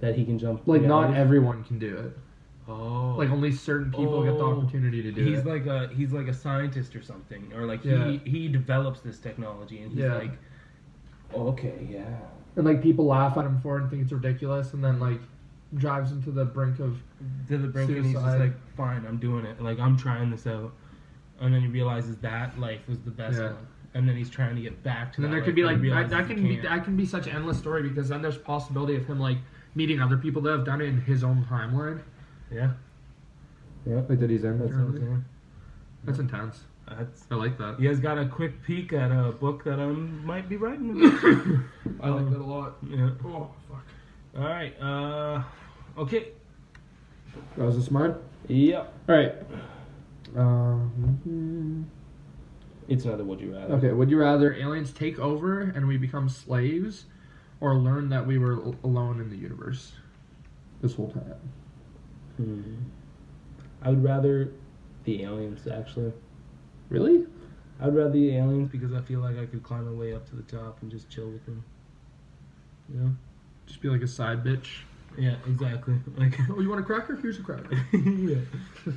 [0.00, 0.66] that he can jump.
[0.66, 2.18] Like not everyone can do it.
[2.66, 4.52] Oh, Like only certain people get the Oh.
[4.60, 5.46] opportunity to do he's it.
[5.46, 8.06] like a he's like a scientist or something, or like Yeah.
[8.06, 10.14] he he develops this technology, and he's Yeah.
[10.14, 10.32] like,
[11.34, 12.20] okay, yeah,
[12.56, 15.20] and like people laugh at him for it and think it's ridiculous, and then like
[15.76, 17.02] drives him to the brink of
[17.48, 19.60] to the brink, and he's just like, fine, I'm doing it.
[19.60, 20.72] Like I'm trying this out,
[21.40, 23.52] and then he realizes that life was the best Yeah.
[23.52, 25.16] one, and then he's trying to get back to.
[25.18, 27.26] And then that there could be like that, that can be that can be such
[27.26, 29.38] an endless story because then there's possibility of him like
[29.74, 32.00] meeting other people that have done it in his own timeline.
[32.54, 32.70] Yeah,
[33.86, 34.58] yeah, Like that he's in.
[34.58, 35.24] that's what I'm.
[36.04, 36.60] That's intense.
[36.88, 37.80] That's I like that.
[37.80, 40.90] you guys got a quick peek at a book that I might be writing.
[40.90, 41.24] About.
[42.02, 42.76] I like Um, that a lot.
[42.86, 43.10] yeah.
[43.24, 43.84] Oh fuck.
[44.36, 44.74] All right.
[44.80, 45.42] Uh,
[45.98, 46.28] okay.
[47.56, 48.14] That was this mine.
[48.48, 48.92] Yep.
[49.08, 49.34] All right.
[50.36, 51.86] Um,
[52.88, 53.74] It's another would you rather.
[53.74, 53.92] okay.
[53.92, 57.06] Would you rather aliens take over and we become slaves,
[57.60, 59.92] or learn that we were alone in the universe
[60.82, 61.34] this whole time?
[62.36, 62.74] Hmm.
[63.82, 64.50] I would rather
[65.04, 66.12] the aliens actually.
[66.88, 67.26] Really?
[67.80, 70.36] I'd rather the aliens because I feel like I could climb my way up to
[70.36, 71.64] the top and just chill with them.
[72.92, 73.10] You know?
[73.66, 74.68] Just be like a side bitch.
[75.18, 75.94] Yeah, exactly.
[76.16, 77.16] Like, Oh, you want a cracker?
[77.16, 77.74] Here's a cracker.
[77.92, 78.36] yeah.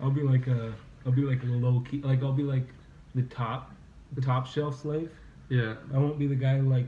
[0.00, 0.72] I'll be like a,
[1.06, 2.66] I'll be like a low key, like I'll be like
[3.14, 3.72] the top,
[4.12, 5.10] the top shelf slave.
[5.48, 5.74] Yeah.
[5.94, 6.86] I won't be the guy like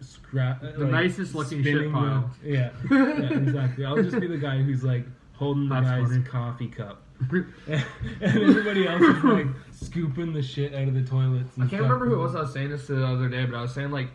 [0.00, 2.30] scrap The nicest looking shit spinning the- pile.
[2.44, 3.84] yeah, yeah, exactly.
[3.84, 5.04] I'll just be the guy who's like
[5.40, 6.22] holding the That's guy's funny.
[6.22, 7.84] coffee cup, and
[8.22, 11.58] everybody else is like scooping the shit out of the toilets.
[11.58, 13.56] I can't remember who it was I was saying this to the other day, but
[13.56, 14.08] I was saying like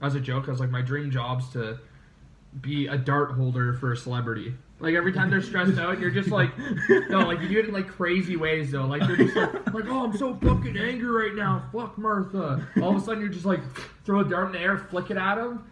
[0.00, 1.78] as a joke, I was like, my dream job's to
[2.60, 4.54] be a dart holder for a celebrity.
[4.78, 6.50] Like every time they're stressed out, you're just like,
[7.08, 8.86] no, like you do it in like crazy ways though.
[8.86, 11.64] Like they're just like, like oh, I'm so fucking angry right now.
[11.72, 12.66] Fuck Martha.
[12.80, 13.60] All of a sudden, you're just like,
[14.04, 15.64] throw a dart in the air, flick it at him,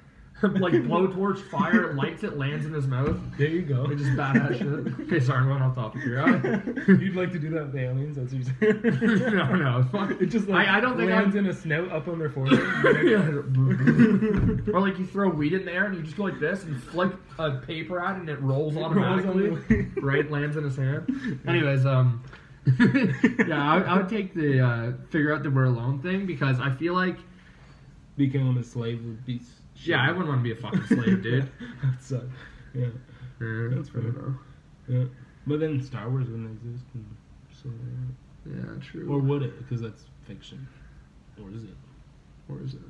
[0.61, 3.17] like blowtorch fire, lights it, lands in his mouth.
[3.37, 3.83] There you go.
[3.83, 5.01] Like just badass shit.
[5.07, 6.85] Okay, sorry, I'm going off topic here.
[6.89, 8.17] You'd like to do that with aliens?
[8.17, 9.37] That's what you're saying.
[9.37, 10.11] no, no, fuck.
[10.21, 11.45] It just like I, I don't think lands I'm.
[11.45, 12.59] in a snout up on their forehead.
[13.07, 14.73] Yeah.
[14.73, 17.13] or like you throw weed in there and you just go like this and flick
[17.39, 19.49] a paper at it and it rolls Rolls automatically.
[19.51, 21.41] on the- right, lands in his hand.
[21.47, 22.23] Anyways, um,
[23.47, 26.71] yeah, I, I would take the uh, figure out that we're alone thing because I
[26.75, 27.17] feel like
[28.17, 29.41] Becoming a slave would be.
[29.85, 31.49] Yeah, I wouldn't want to be a fucking slave, dude.
[31.83, 32.25] that sucks.
[32.25, 32.27] Uh,
[32.75, 32.87] yeah,
[33.41, 34.03] Yeah, That's I fair.
[34.03, 34.39] don't
[34.89, 35.05] yeah.
[35.47, 36.85] But then Star Wars wouldn't exist.
[36.95, 37.07] And
[37.63, 37.69] so,
[38.47, 39.11] Yeah, true.
[39.13, 39.59] or would it?
[39.59, 40.67] Because that's fiction.
[41.43, 41.77] Or is it?
[42.49, 42.81] or is it?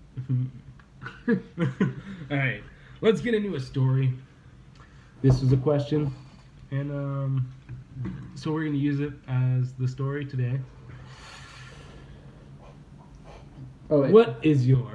[2.31, 2.63] All right,
[3.01, 4.13] let's get into a story.
[5.23, 6.13] This was a question,
[6.71, 7.53] and um,
[8.35, 10.59] so we're gonna use it as the story today.
[13.91, 14.13] Oh wait.
[14.13, 14.91] What is your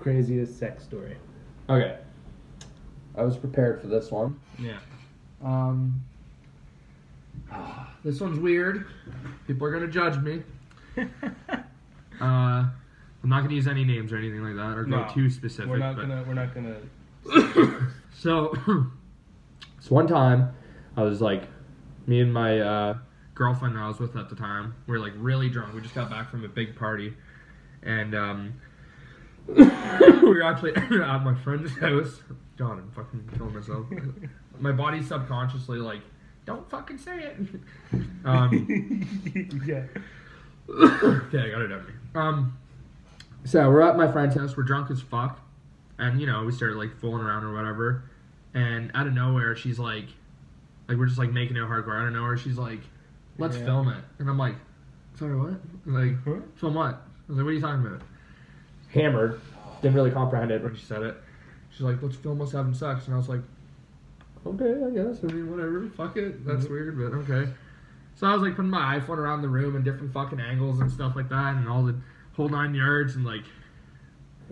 [0.00, 1.16] craziest sex story?
[1.68, 1.98] Okay.
[3.16, 4.38] I was prepared for this one.
[4.58, 4.78] Yeah.
[5.44, 6.02] Um,
[8.04, 8.86] this one's weird.
[9.46, 10.42] People are gonna judge me.
[12.20, 12.68] Uh,
[13.22, 15.70] I'm not gonna use any names or anything like that, or go No, too specific.
[15.70, 16.22] we're not but- gonna.
[16.26, 16.76] We're not gonna.
[18.12, 18.52] So,
[19.80, 20.52] so one time,
[20.98, 21.44] I was like,
[22.06, 22.98] me and my uh,
[23.34, 25.72] girlfriend that I was with at the time, we were like really drunk.
[25.74, 27.14] We just got back from a big party,
[27.82, 28.52] and um,
[30.22, 32.20] we were actually at my friend's house.
[32.56, 33.86] God, I'm fucking killing myself.
[34.58, 36.02] my body subconsciously like,
[36.46, 37.36] don't fucking say it.
[38.24, 39.06] um,
[39.66, 39.82] yeah.
[40.68, 41.94] okay, I got it out of me.
[42.14, 42.58] Um,
[43.44, 44.56] so we're at my friend's house.
[44.56, 45.40] We're drunk as fuck,
[45.98, 48.04] and you know we started like fooling around or whatever.
[48.52, 50.06] And out of nowhere, she's like,
[50.88, 52.00] like we're just like making it hardcore.
[52.00, 52.80] Out of nowhere, she's like,
[53.38, 53.64] let's Yeah.
[53.64, 54.02] film it.
[54.18, 54.56] And I'm like,
[55.18, 55.54] sorry, what?
[55.86, 56.40] Like, Huh?
[56.56, 56.94] film what?
[56.94, 58.02] I was like, what are you talking about?
[58.92, 59.40] Hammered.
[59.82, 61.16] Didn't really comprehend it when she said it.
[61.70, 63.06] She's like, let's film us having sex.
[63.06, 63.40] And I was like,
[64.46, 65.22] okay, I guess.
[65.22, 65.88] I mean, whatever.
[65.96, 66.44] Fuck it.
[66.44, 66.70] That's Mhm.
[66.70, 67.50] weird, but okay.
[68.16, 70.90] So I was like putting my iPhone around the room in different fucking angles and
[70.90, 71.94] stuff like that, and all the
[72.34, 73.44] whole nine yards and like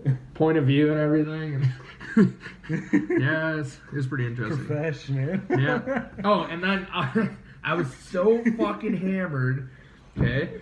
[0.33, 1.69] point of view and everything.
[2.15, 2.33] And
[3.21, 4.65] yeah, it's, it was pretty interesting.
[4.65, 5.45] Profesh, man.
[5.49, 6.05] Yeah.
[6.23, 7.29] Oh, and then I,
[7.63, 9.69] I was so fucking hammered.
[10.17, 10.59] Okay.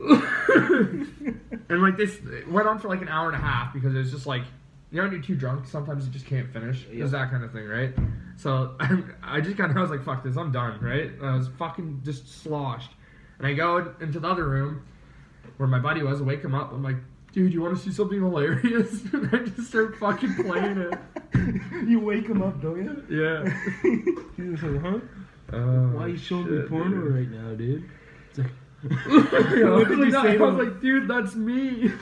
[1.68, 3.98] and like this it went on for like an hour and a half because it
[3.98, 4.42] was just like
[4.90, 6.86] you know when you're too drunk sometimes you just can't finish.
[6.90, 7.94] It was that kind of thing, right?
[8.36, 8.74] So
[9.22, 11.10] I just kind of I was like fuck this, I'm done, right?
[11.12, 12.90] And I was fucking just sloshed,
[13.38, 14.82] and I go into the other room
[15.58, 16.20] where my buddy was.
[16.20, 16.72] I wake him up.
[16.72, 16.96] I'm like,
[17.32, 19.02] dude, you want to see something hilarious?
[19.12, 20.98] and I just start fucking playing it.
[21.86, 23.04] you wake him up, don't you?
[23.08, 23.44] Yeah.
[24.36, 24.98] He's like, huh?
[25.52, 27.14] Oh, Why are you showing me shit, porno dude.
[27.14, 27.88] right now, dude?
[28.30, 31.92] It's like, Yeah, I What did you say I was like, dude, that's me.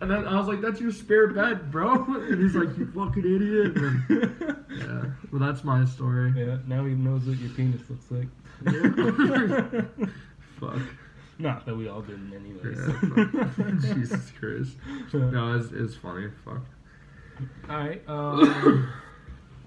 [0.00, 2.04] and then I was like, that's your spare bed, bro.
[2.30, 3.76] And he's like, you fucking idiot.
[3.76, 6.32] And, yeah, well, that's my story.
[6.36, 8.28] yeah, now he knows what your penis looks like.
[10.60, 10.80] Fuck.
[11.38, 12.78] Not that we all didn't, anyways.
[12.78, 13.94] Yeah.
[13.94, 14.76] Jesus Christ.
[15.14, 16.28] No, it's, it's funny.
[16.44, 16.62] Fuck.
[17.70, 18.02] All right.
[18.06, 18.92] Um,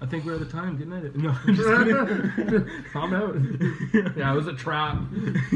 [0.04, 0.76] I think we're out of time.
[0.76, 1.16] Good night.
[1.16, 2.70] No, I'm just kidding.
[2.94, 3.36] I'm out.
[4.18, 4.98] Yeah, it was a trap.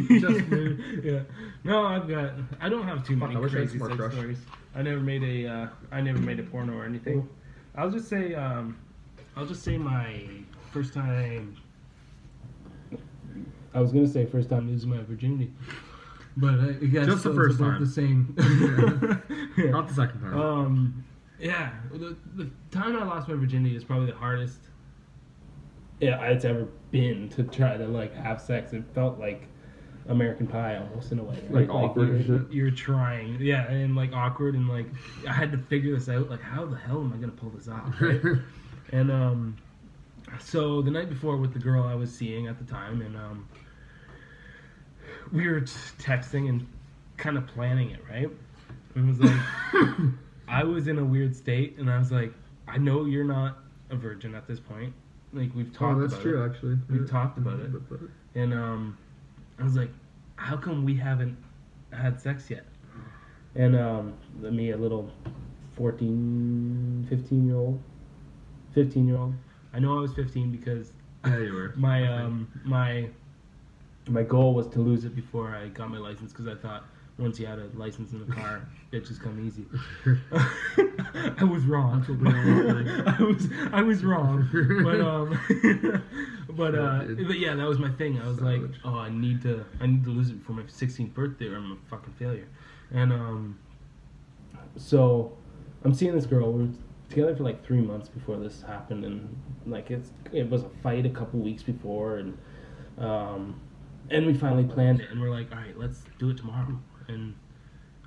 [0.09, 0.79] Just me.
[1.05, 1.21] yeah.
[1.65, 2.33] No, I've got.
[2.59, 4.13] I don't have too Fuck, many I wish I had crazy some more sex crush.
[4.15, 4.39] stories.
[4.75, 5.47] I never made a.
[5.53, 7.21] Uh, I never made a porno or anything.
[7.21, 7.29] Cool.
[7.77, 8.35] I'll just say.
[8.35, 8.79] Um,
[9.37, 10.23] I'll just say my
[10.73, 11.55] first time.
[13.75, 15.53] I was gonna say first time losing my virginity,
[16.39, 17.81] but I guess Just the it's first about time.
[17.85, 18.35] The same.
[19.59, 19.71] Yeah.
[19.73, 20.41] Not the second time.
[20.41, 21.05] Um,
[21.39, 24.59] yeah, the, the time I lost my virginity is probably the hardest.
[26.01, 28.73] Yeah, it's ever been to try to like have sex.
[28.73, 29.43] It felt like
[30.09, 31.41] American Pie almost in a way.
[31.51, 32.53] Like awkward you're, shit?
[32.53, 34.87] You're trying, yeah, and like awkward and like
[35.29, 36.31] I had to figure this out.
[36.31, 37.95] Like, how the hell am I gonna pull this off?
[38.01, 38.21] Right?
[38.93, 39.57] and um,
[40.41, 43.49] so the night before with the girl I was seeing at the time, and um,
[45.33, 46.67] we were t- texting and
[47.17, 48.31] kind of planning it, right?
[48.95, 50.11] And it was like
[50.49, 52.33] I was in a weird state, and I was like,
[52.67, 53.59] I know you're not
[53.91, 54.93] a virgin at this point.
[55.33, 56.79] Like we've talked oh, that's about true, it, actually.
[56.89, 57.07] We've Yeah.
[57.07, 57.71] talked about it.
[58.35, 58.97] and um,
[59.59, 59.91] I was like,
[60.37, 61.37] how come we haven't
[61.93, 62.65] had sex yet?
[63.55, 65.11] And um, me, a little
[65.77, 67.81] 14, 15 year old,
[68.75, 69.35] 15 year old.
[69.73, 70.93] I know I was 15 because
[71.25, 71.73] Yeah, you were.
[71.77, 73.09] my um my
[74.09, 76.85] my goal was to lose it before I got my license because I thought
[77.19, 79.67] once you had a license in the car, bitches come easy.
[81.39, 81.99] I was wrong.
[81.99, 83.09] That's what we all.
[83.09, 84.49] I was I was wrong,
[84.85, 86.03] but um,
[86.51, 88.21] but uh, Yeah, but yeah, that was my thing.
[88.21, 91.13] I was like, oh, I need to I need to lose it before my 16th
[91.15, 92.49] birthday, or I'm a fucking failure.
[92.93, 93.59] And um,
[94.77, 95.37] so
[95.85, 96.53] I'm seeing this girl.
[96.53, 96.69] We're
[97.11, 101.05] together for like three months before this happened, and like it's it was a fight
[101.07, 102.39] a couple weeks before, and
[102.99, 103.61] um,
[104.11, 106.79] and we finally planned it, and we're like, all right, let's do it tomorrow.
[107.09, 107.35] And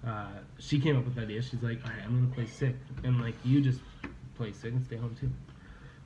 [0.05, 1.41] uh, she came up with the idea.
[1.41, 3.81] She's like, all right, I'm gonna play sick, and like you just
[4.35, 5.29] play sick and stay home too.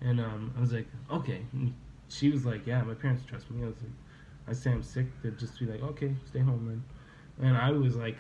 [0.01, 1.41] And um, I was like, okay.
[1.53, 1.73] And
[2.09, 3.63] she was like, yeah, my parents trust me.
[3.63, 3.91] I was like,
[4.47, 6.65] I say I'm sick, they'd just be like, okay, stay home
[7.39, 7.47] then.
[7.47, 8.17] And I was like,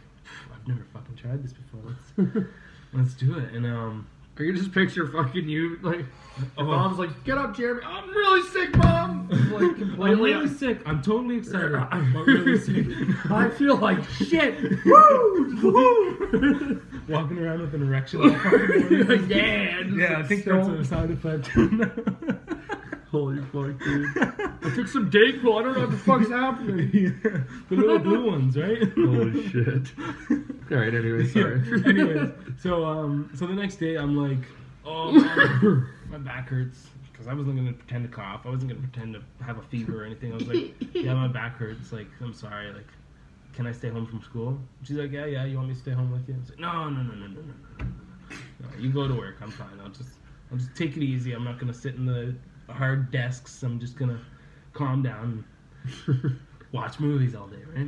[0.53, 1.81] I've never fucking tried this before.
[2.17, 2.47] Let's
[2.93, 3.53] let's do it.
[3.53, 6.05] And um, I can just picture fucking you like.
[6.37, 6.37] Oh.
[6.37, 6.63] Your uh-huh.
[6.65, 7.81] mom's like, "Get up, Jeremy!
[7.85, 9.79] I'm really sick, mom." Like
[10.11, 10.81] I'm really sick.
[10.85, 11.71] I'm totally excited.
[12.13, 12.87] but really sick.
[13.31, 14.59] I feel like shit.
[14.85, 15.57] Woo!
[15.63, 16.81] Woo!
[17.07, 18.23] Walking around with an erection.
[18.23, 21.47] all fucking yeah, just Yeah, I like think so- that's a side effect.
[23.11, 24.17] Holy fuck, dude!
[24.17, 25.57] I took some Dayquil.
[25.57, 26.91] I don't know what the fuck's happening.
[26.93, 28.83] Yeah, the little blue ones, right?
[28.95, 29.93] Holy shit!
[30.71, 30.93] All right.
[30.93, 31.61] Anyway, sorry.
[31.85, 34.45] Anyways, so um, so the next day I'm like,
[34.85, 38.41] oh, man, my back hurts because I wasn't gonna pretend to cough.
[38.45, 40.31] I wasn't gonna pretend to have a fever or anything.
[40.31, 41.91] I was like, yeah, my back hurts.
[41.91, 42.73] Like, I'm sorry.
[42.73, 42.87] Like,
[43.53, 44.57] can I stay home from school?
[44.83, 45.45] She's like, yeah, yeah.
[45.45, 46.35] You want me to stay home with you?
[46.35, 47.41] I like, no, no, no, no, no, no, no,
[47.79, 47.85] no.
[48.59, 48.77] no.
[48.79, 49.37] You go to work.
[49.41, 49.79] I'm fine.
[49.81, 50.09] I'll just,
[50.51, 51.33] I'll just take it easy.
[51.33, 52.35] I'm not gonna sit in the
[52.73, 53.63] hard desks.
[53.63, 54.19] I'm just gonna
[54.73, 55.43] calm down
[56.07, 56.39] and
[56.71, 57.87] watch movies all day, right?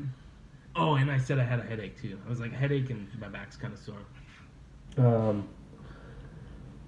[0.77, 2.19] Oh, and I said I had a headache too.
[2.25, 3.95] I was like headache and my back's kind of sore.
[4.97, 5.47] Um.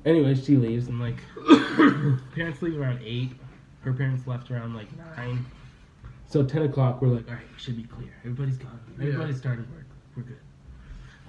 [0.06, 1.17] Anyways, she leaves and like
[2.36, 3.32] parents leave around eight.
[3.82, 5.45] Her parents left around like nine.
[6.28, 8.13] So ten o'clock, we're like, all right, we should be clear.
[8.19, 8.80] Everybody's gone.
[8.99, 9.86] Everybody's starting work.
[10.15, 10.39] We're good.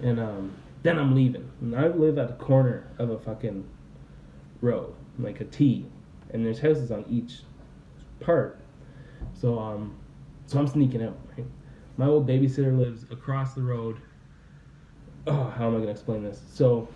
[0.03, 1.51] And um, then I'm leaving.
[1.61, 3.67] And I live at the corner of a fucking
[4.61, 5.87] road, like a T,
[6.31, 7.41] and there's houses on each
[8.21, 8.61] part.
[9.33, 9.97] So um,
[10.47, 11.19] so I'm sneaking out.
[11.37, 11.47] Right?
[12.01, 13.99] My old babysitter lives across the road.
[15.27, 16.41] Oh, how am I gonna explain this?
[16.51, 16.89] So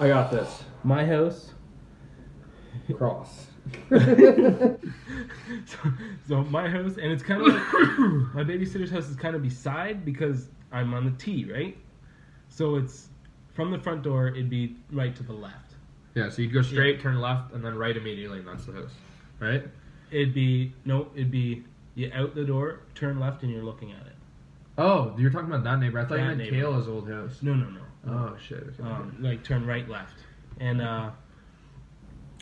[0.00, 0.64] I got this.
[0.84, 1.52] my house.
[2.96, 3.48] Cross.
[3.90, 4.78] so,
[6.26, 7.62] so my house, and it's kind of like
[8.34, 11.76] my babysitter's house is kind of beside because I'm on the T, right?
[12.48, 13.08] So it's
[13.52, 15.74] from the front door, it'd be right to the left.
[16.14, 16.30] Yeah.
[16.30, 18.94] So you'd go straight, turn left, and then right immediately, and that's the house,
[19.40, 19.68] right?
[20.10, 21.64] It'd be no, it'd be
[21.96, 24.14] you out the door, turn left, and you're looking at it.
[24.78, 25.98] Oh, you're talking about that neighbor.
[25.98, 26.56] I thought That you meant neighbor.
[26.56, 27.40] Kayla's old house.
[27.42, 27.80] No, no, no.
[28.06, 28.62] Oh shit.
[28.78, 28.82] Okay.
[28.88, 30.14] um, like turn right, left,
[30.60, 31.10] and uh,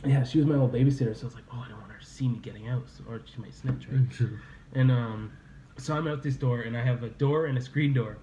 [0.05, 1.99] yeah, she was my old babysitter, so I was like, oh, I don't want her
[1.99, 4.31] to see me getting out, so, or she might snitch, right?
[4.75, 5.33] And um,
[5.79, 8.19] so I'm out this door, and I have a door and a screen door,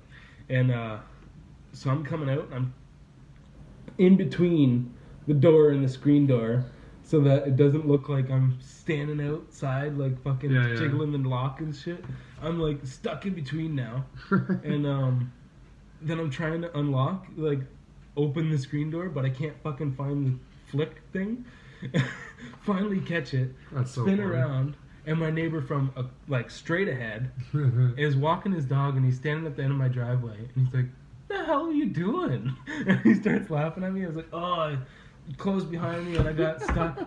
[0.49, 0.97] and uh,
[1.71, 2.73] so I'm coming out, and I'm
[3.97, 4.93] in between
[5.27, 6.65] the door and the screen door,
[7.03, 10.75] so that it doesn't look like I'm standing outside, like fucking Yeah, yeah.
[10.75, 12.03] jiggling the lock and shit.
[12.41, 14.05] I'm like stuck in between now,
[14.63, 15.31] and um,
[16.01, 17.59] then I'm trying to unlock, like,
[18.17, 20.39] open the screen door, but I can't fucking find the
[20.71, 21.45] flick thing.
[22.61, 24.21] Finally catch it, That's spin funny.
[24.21, 27.31] around, and my neighbor from uh, like straight ahead
[27.97, 30.73] is walking his dog, and he's standing at the end of my driveway, and he's
[30.73, 30.85] like,
[31.27, 32.55] What "The hell are you doing?"
[32.87, 34.03] And he starts laughing at me.
[34.03, 34.77] I was like, "Oh,
[35.37, 36.99] closed behind me, and I got stuck."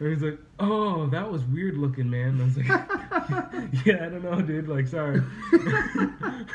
[0.00, 2.66] And he's like, "Oh, that was weird looking, man." And I was like,
[3.86, 4.68] "Yeah, I don't know, dude.
[4.68, 5.22] Like, sorry."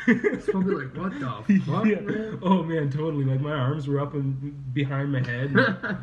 [0.08, 1.12] It's probably like, what
[1.48, 2.00] the fuck, yeah.
[2.00, 2.40] man?
[2.42, 3.26] Oh man, totally.
[3.26, 5.56] Like my arms were up and behind my head.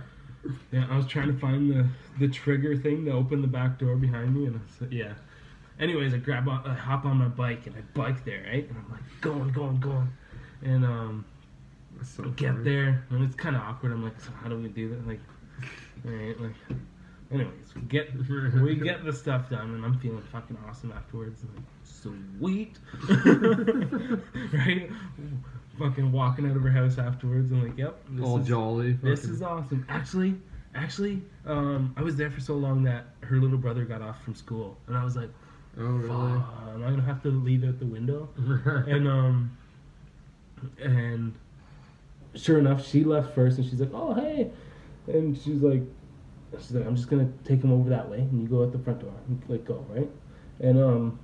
[0.73, 1.87] Yeah, I was trying to find the
[2.19, 5.13] the trigger thing to open the back door behind me, and I said, yeah.
[5.79, 8.67] Anyways, I grab on, I hop on my bike and I bike there, right?
[8.67, 10.09] And I'm like going, going, going,
[10.63, 11.27] and um,
[12.01, 12.65] That's so get funny.
[12.65, 13.93] there, and it's kind of awkward.
[13.93, 15.07] I'm like, so how do we do that?
[15.07, 15.21] Like,
[16.05, 16.55] all right, like.
[17.33, 18.13] Anyways, we get
[18.61, 21.43] we get the stuff done, and I'm feeling fucking awesome afterwards.
[21.45, 22.77] I'm like, sweet,
[24.53, 24.91] right?
[25.79, 28.95] Fucking walking out of her house afterwards, and like, yep, this All is jolly.
[28.95, 29.87] this fucking- is awesome.
[29.89, 30.35] Actually,
[30.75, 34.35] Actually, um, I was there for so long that her little brother got off from
[34.35, 35.31] school, and I was like,
[35.79, 36.09] Oh really?
[36.09, 38.29] "Fuck, am I gonna have to leave out the window?"
[38.89, 39.57] and um,
[40.81, 41.35] and
[42.35, 44.51] sure enough, she left first, and she's like, "Oh hey,"
[45.07, 45.83] and she's like,
[46.59, 48.79] "She's like, I'm just gonna take him over that way, and you go out the
[48.79, 50.11] front door, and, like go right."
[50.61, 51.19] And um,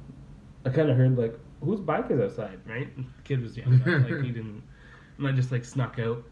[0.64, 2.88] I kind of heard like, "Whose bike is outside?" Right?
[2.96, 4.62] And the kid was young, enough, like he didn't,
[5.18, 6.22] and I just like snuck out,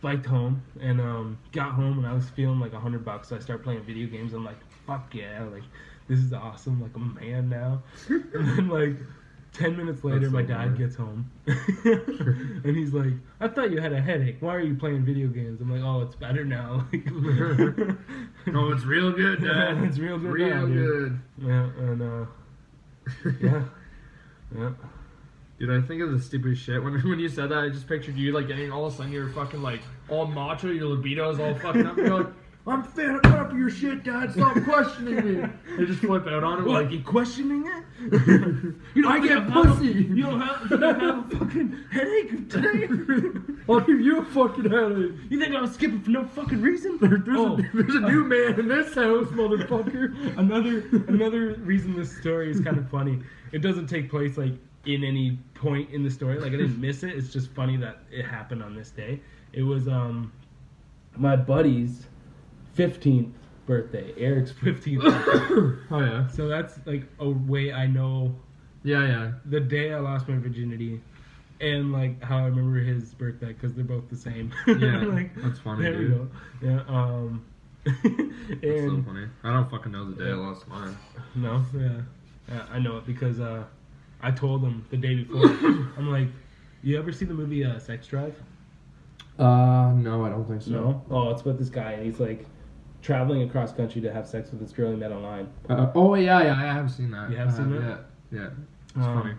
[0.00, 3.28] biked home, and um, got home, and I was feeling like a hundred bucks.
[3.28, 4.32] So I started playing video games.
[4.32, 5.64] I'm like, "Fuck yeah!" Like
[6.08, 6.82] this is awesome.
[6.82, 7.82] Like a man now.
[8.08, 8.96] and then like.
[9.54, 10.78] Ten minutes later, so my dad weird.
[10.78, 14.38] gets home, and he's like, "I thought you had a headache.
[14.40, 19.12] Why are you playing video games?" I'm like, "Oh, it's better now." oh, it's real
[19.12, 19.80] good, Dad.
[19.84, 20.32] it's real good.
[20.32, 20.76] Real now, dude.
[20.76, 21.20] good.
[21.46, 22.26] Yeah, and uh,
[23.40, 23.62] yeah,
[24.58, 24.70] yeah.
[25.60, 26.82] Dude, I think of the stupidest shit.
[26.82, 29.12] When when you said that, I just pictured you like getting all of a sudden
[29.12, 31.96] you're fucking like all macho, your libido's all fucking up.
[31.96, 32.32] You're like,
[32.66, 34.32] I'm fed up of your shit, Dad.
[34.32, 35.48] Stop questioning me.
[35.76, 36.84] They just flip out on him what?
[36.84, 37.84] like, you questioning it?
[38.94, 39.90] you don't I get pussy.
[39.90, 42.88] A, you, don't have, you don't have a fucking headache today?
[43.68, 45.12] I'll give you a fucking headache.
[45.28, 46.96] You think I was skipping for no fucking reason?
[47.02, 50.38] There, there's, oh, a, there's a new man in this house, motherfucker.
[50.38, 53.20] another, another reason this story is kind of funny.
[53.52, 54.54] It doesn't take place like
[54.86, 56.38] in any point in the story.
[56.38, 57.10] Like I didn't miss it.
[57.10, 59.20] It's just funny that it happened on this day.
[59.52, 60.32] It was um
[61.16, 62.06] my buddies
[62.76, 63.32] 15th
[63.66, 64.14] birthday.
[64.16, 65.02] Eric's 15th.
[65.02, 65.86] birthday.
[65.90, 66.26] oh yeah.
[66.28, 68.34] So that's like a way I know.
[68.82, 69.32] Yeah, yeah.
[69.46, 71.00] The day I lost my virginity,
[71.60, 74.52] and like how I remember his birthday because they're both the same.
[74.66, 75.82] Yeah, like, that's funny.
[75.82, 76.10] There dude.
[76.10, 76.28] we go.
[76.62, 76.80] Yeah.
[76.88, 77.44] Um.
[77.86, 79.26] and, that's so funny.
[79.42, 80.36] I don't fucking know the day yeah.
[80.36, 80.96] I lost mine.
[81.34, 81.64] No.
[81.74, 82.00] Yeah.
[82.48, 82.62] yeah.
[82.70, 83.64] I know it because uh,
[84.22, 85.46] I told him the day before.
[85.98, 86.28] I'm like,
[86.82, 88.34] you ever see the movie uh, Sex Drive?
[89.38, 90.70] Uh, no, I don't think so.
[90.70, 91.02] No.
[91.10, 92.46] Oh, it's about this guy, and he's like
[93.04, 95.46] traveling across country to have sex with this girl he met online.
[95.68, 97.30] Uh, oh yeah, yeah, I have seen that.
[97.30, 98.04] You have I seen that?
[98.32, 98.48] Yeah, yeah.
[98.96, 99.34] It's Um, funny.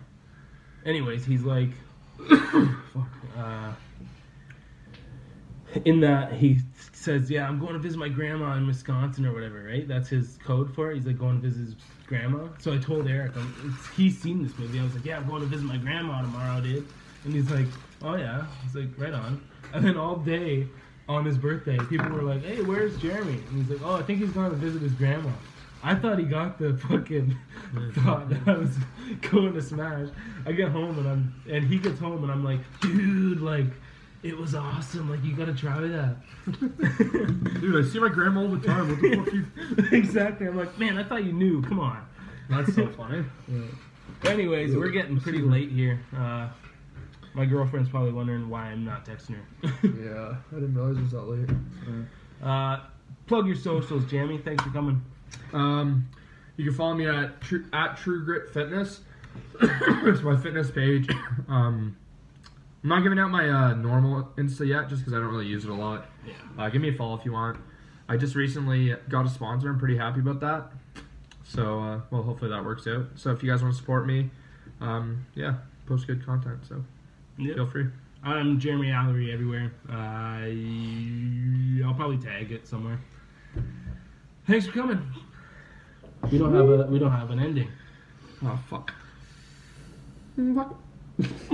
[0.86, 1.70] Anyways, he's like,
[2.30, 3.72] fuck, uh,
[5.84, 6.60] in that he
[6.94, 9.88] says, yeah, I'm going to visit my grandma in Wisconsin or whatever, right?
[9.88, 10.98] That's his code for it.
[10.98, 12.48] He's like going to visit his grandma.
[12.60, 13.32] So I told Eric,
[13.98, 14.80] he's seen this movie.
[14.80, 16.88] I was like, yeah, I'm going to visit my grandma tomorrow, dude.
[17.26, 17.66] And he's like,
[18.04, 18.46] oh yeah.
[18.64, 19.44] He's like, right on.
[19.74, 20.68] And then all day
[21.08, 23.42] on his birthday, people were like, hey, where's Jeremy?
[23.50, 25.30] And he's like, oh, I think he's going to visit his grandma.
[25.84, 27.38] I thought he got the fucking
[27.94, 28.76] thought that I was
[29.30, 30.10] going to smash.
[30.46, 33.68] I get home and I'm and he gets home and I'm like, dude, like
[34.24, 35.12] it was awesome.
[35.12, 36.16] Like you gotta try that.
[37.62, 38.90] Dude, I see my grandma all the time.
[38.90, 39.98] What the fuck you?
[39.98, 40.48] exactly.
[40.48, 41.62] I'm like, man, I thought you knew.
[41.62, 42.04] Come on.
[42.50, 43.24] That's so funny.
[44.26, 46.00] Anyways, we're getting pretty late here.
[46.16, 46.50] Uh,
[47.36, 49.72] my girlfriend's probably wondering why I'm not texting her.
[49.84, 51.50] Yeah, I didn't realize it was that late.
[52.44, 52.80] uh,
[53.28, 54.38] plug your socials, Jamie.
[54.38, 55.04] Thanks for coming.
[55.54, 56.08] Um,
[56.58, 59.02] you can follow me at True, at True Grit Fitness.
[59.62, 61.10] it's my fitness page.
[61.50, 61.98] Um,
[62.84, 65.66] I'm not giving out my uh, normal Insta yet, just because I don't really use
[65.66, 66.06] it a lot.
[66.26, 66.34] Yeah.
[66.58, 67.58] Uh, give me a follow if you want.
[68.08, 69.70] I just recently got a sponsor.
[69.70, 70.72] I'm pretty happy about that.
[71.44, 73.08] So, uh, well, hopefully that works out.
[73.16, 74.30] So, if you guys want to support me,
[74.82, 75.56] um, yeah,
[75.88, 76.60] post good content.
[76.68, 76.84] So,
[77.38, 77.56] Yep.
[77.56, 77.86] feel free.
[78.24, 79.72] I'm Jeremy Allery everywhere.
[79.90, 83.00] Uh, I'll probably tag it somewhere.
[84.48, 85.02] Thanks for coming.
[86.32, 87.70] We don't have a we don't have an ending.
[88.44, 88.94] Oh fuck.
[90.56, 90.80] Fuck.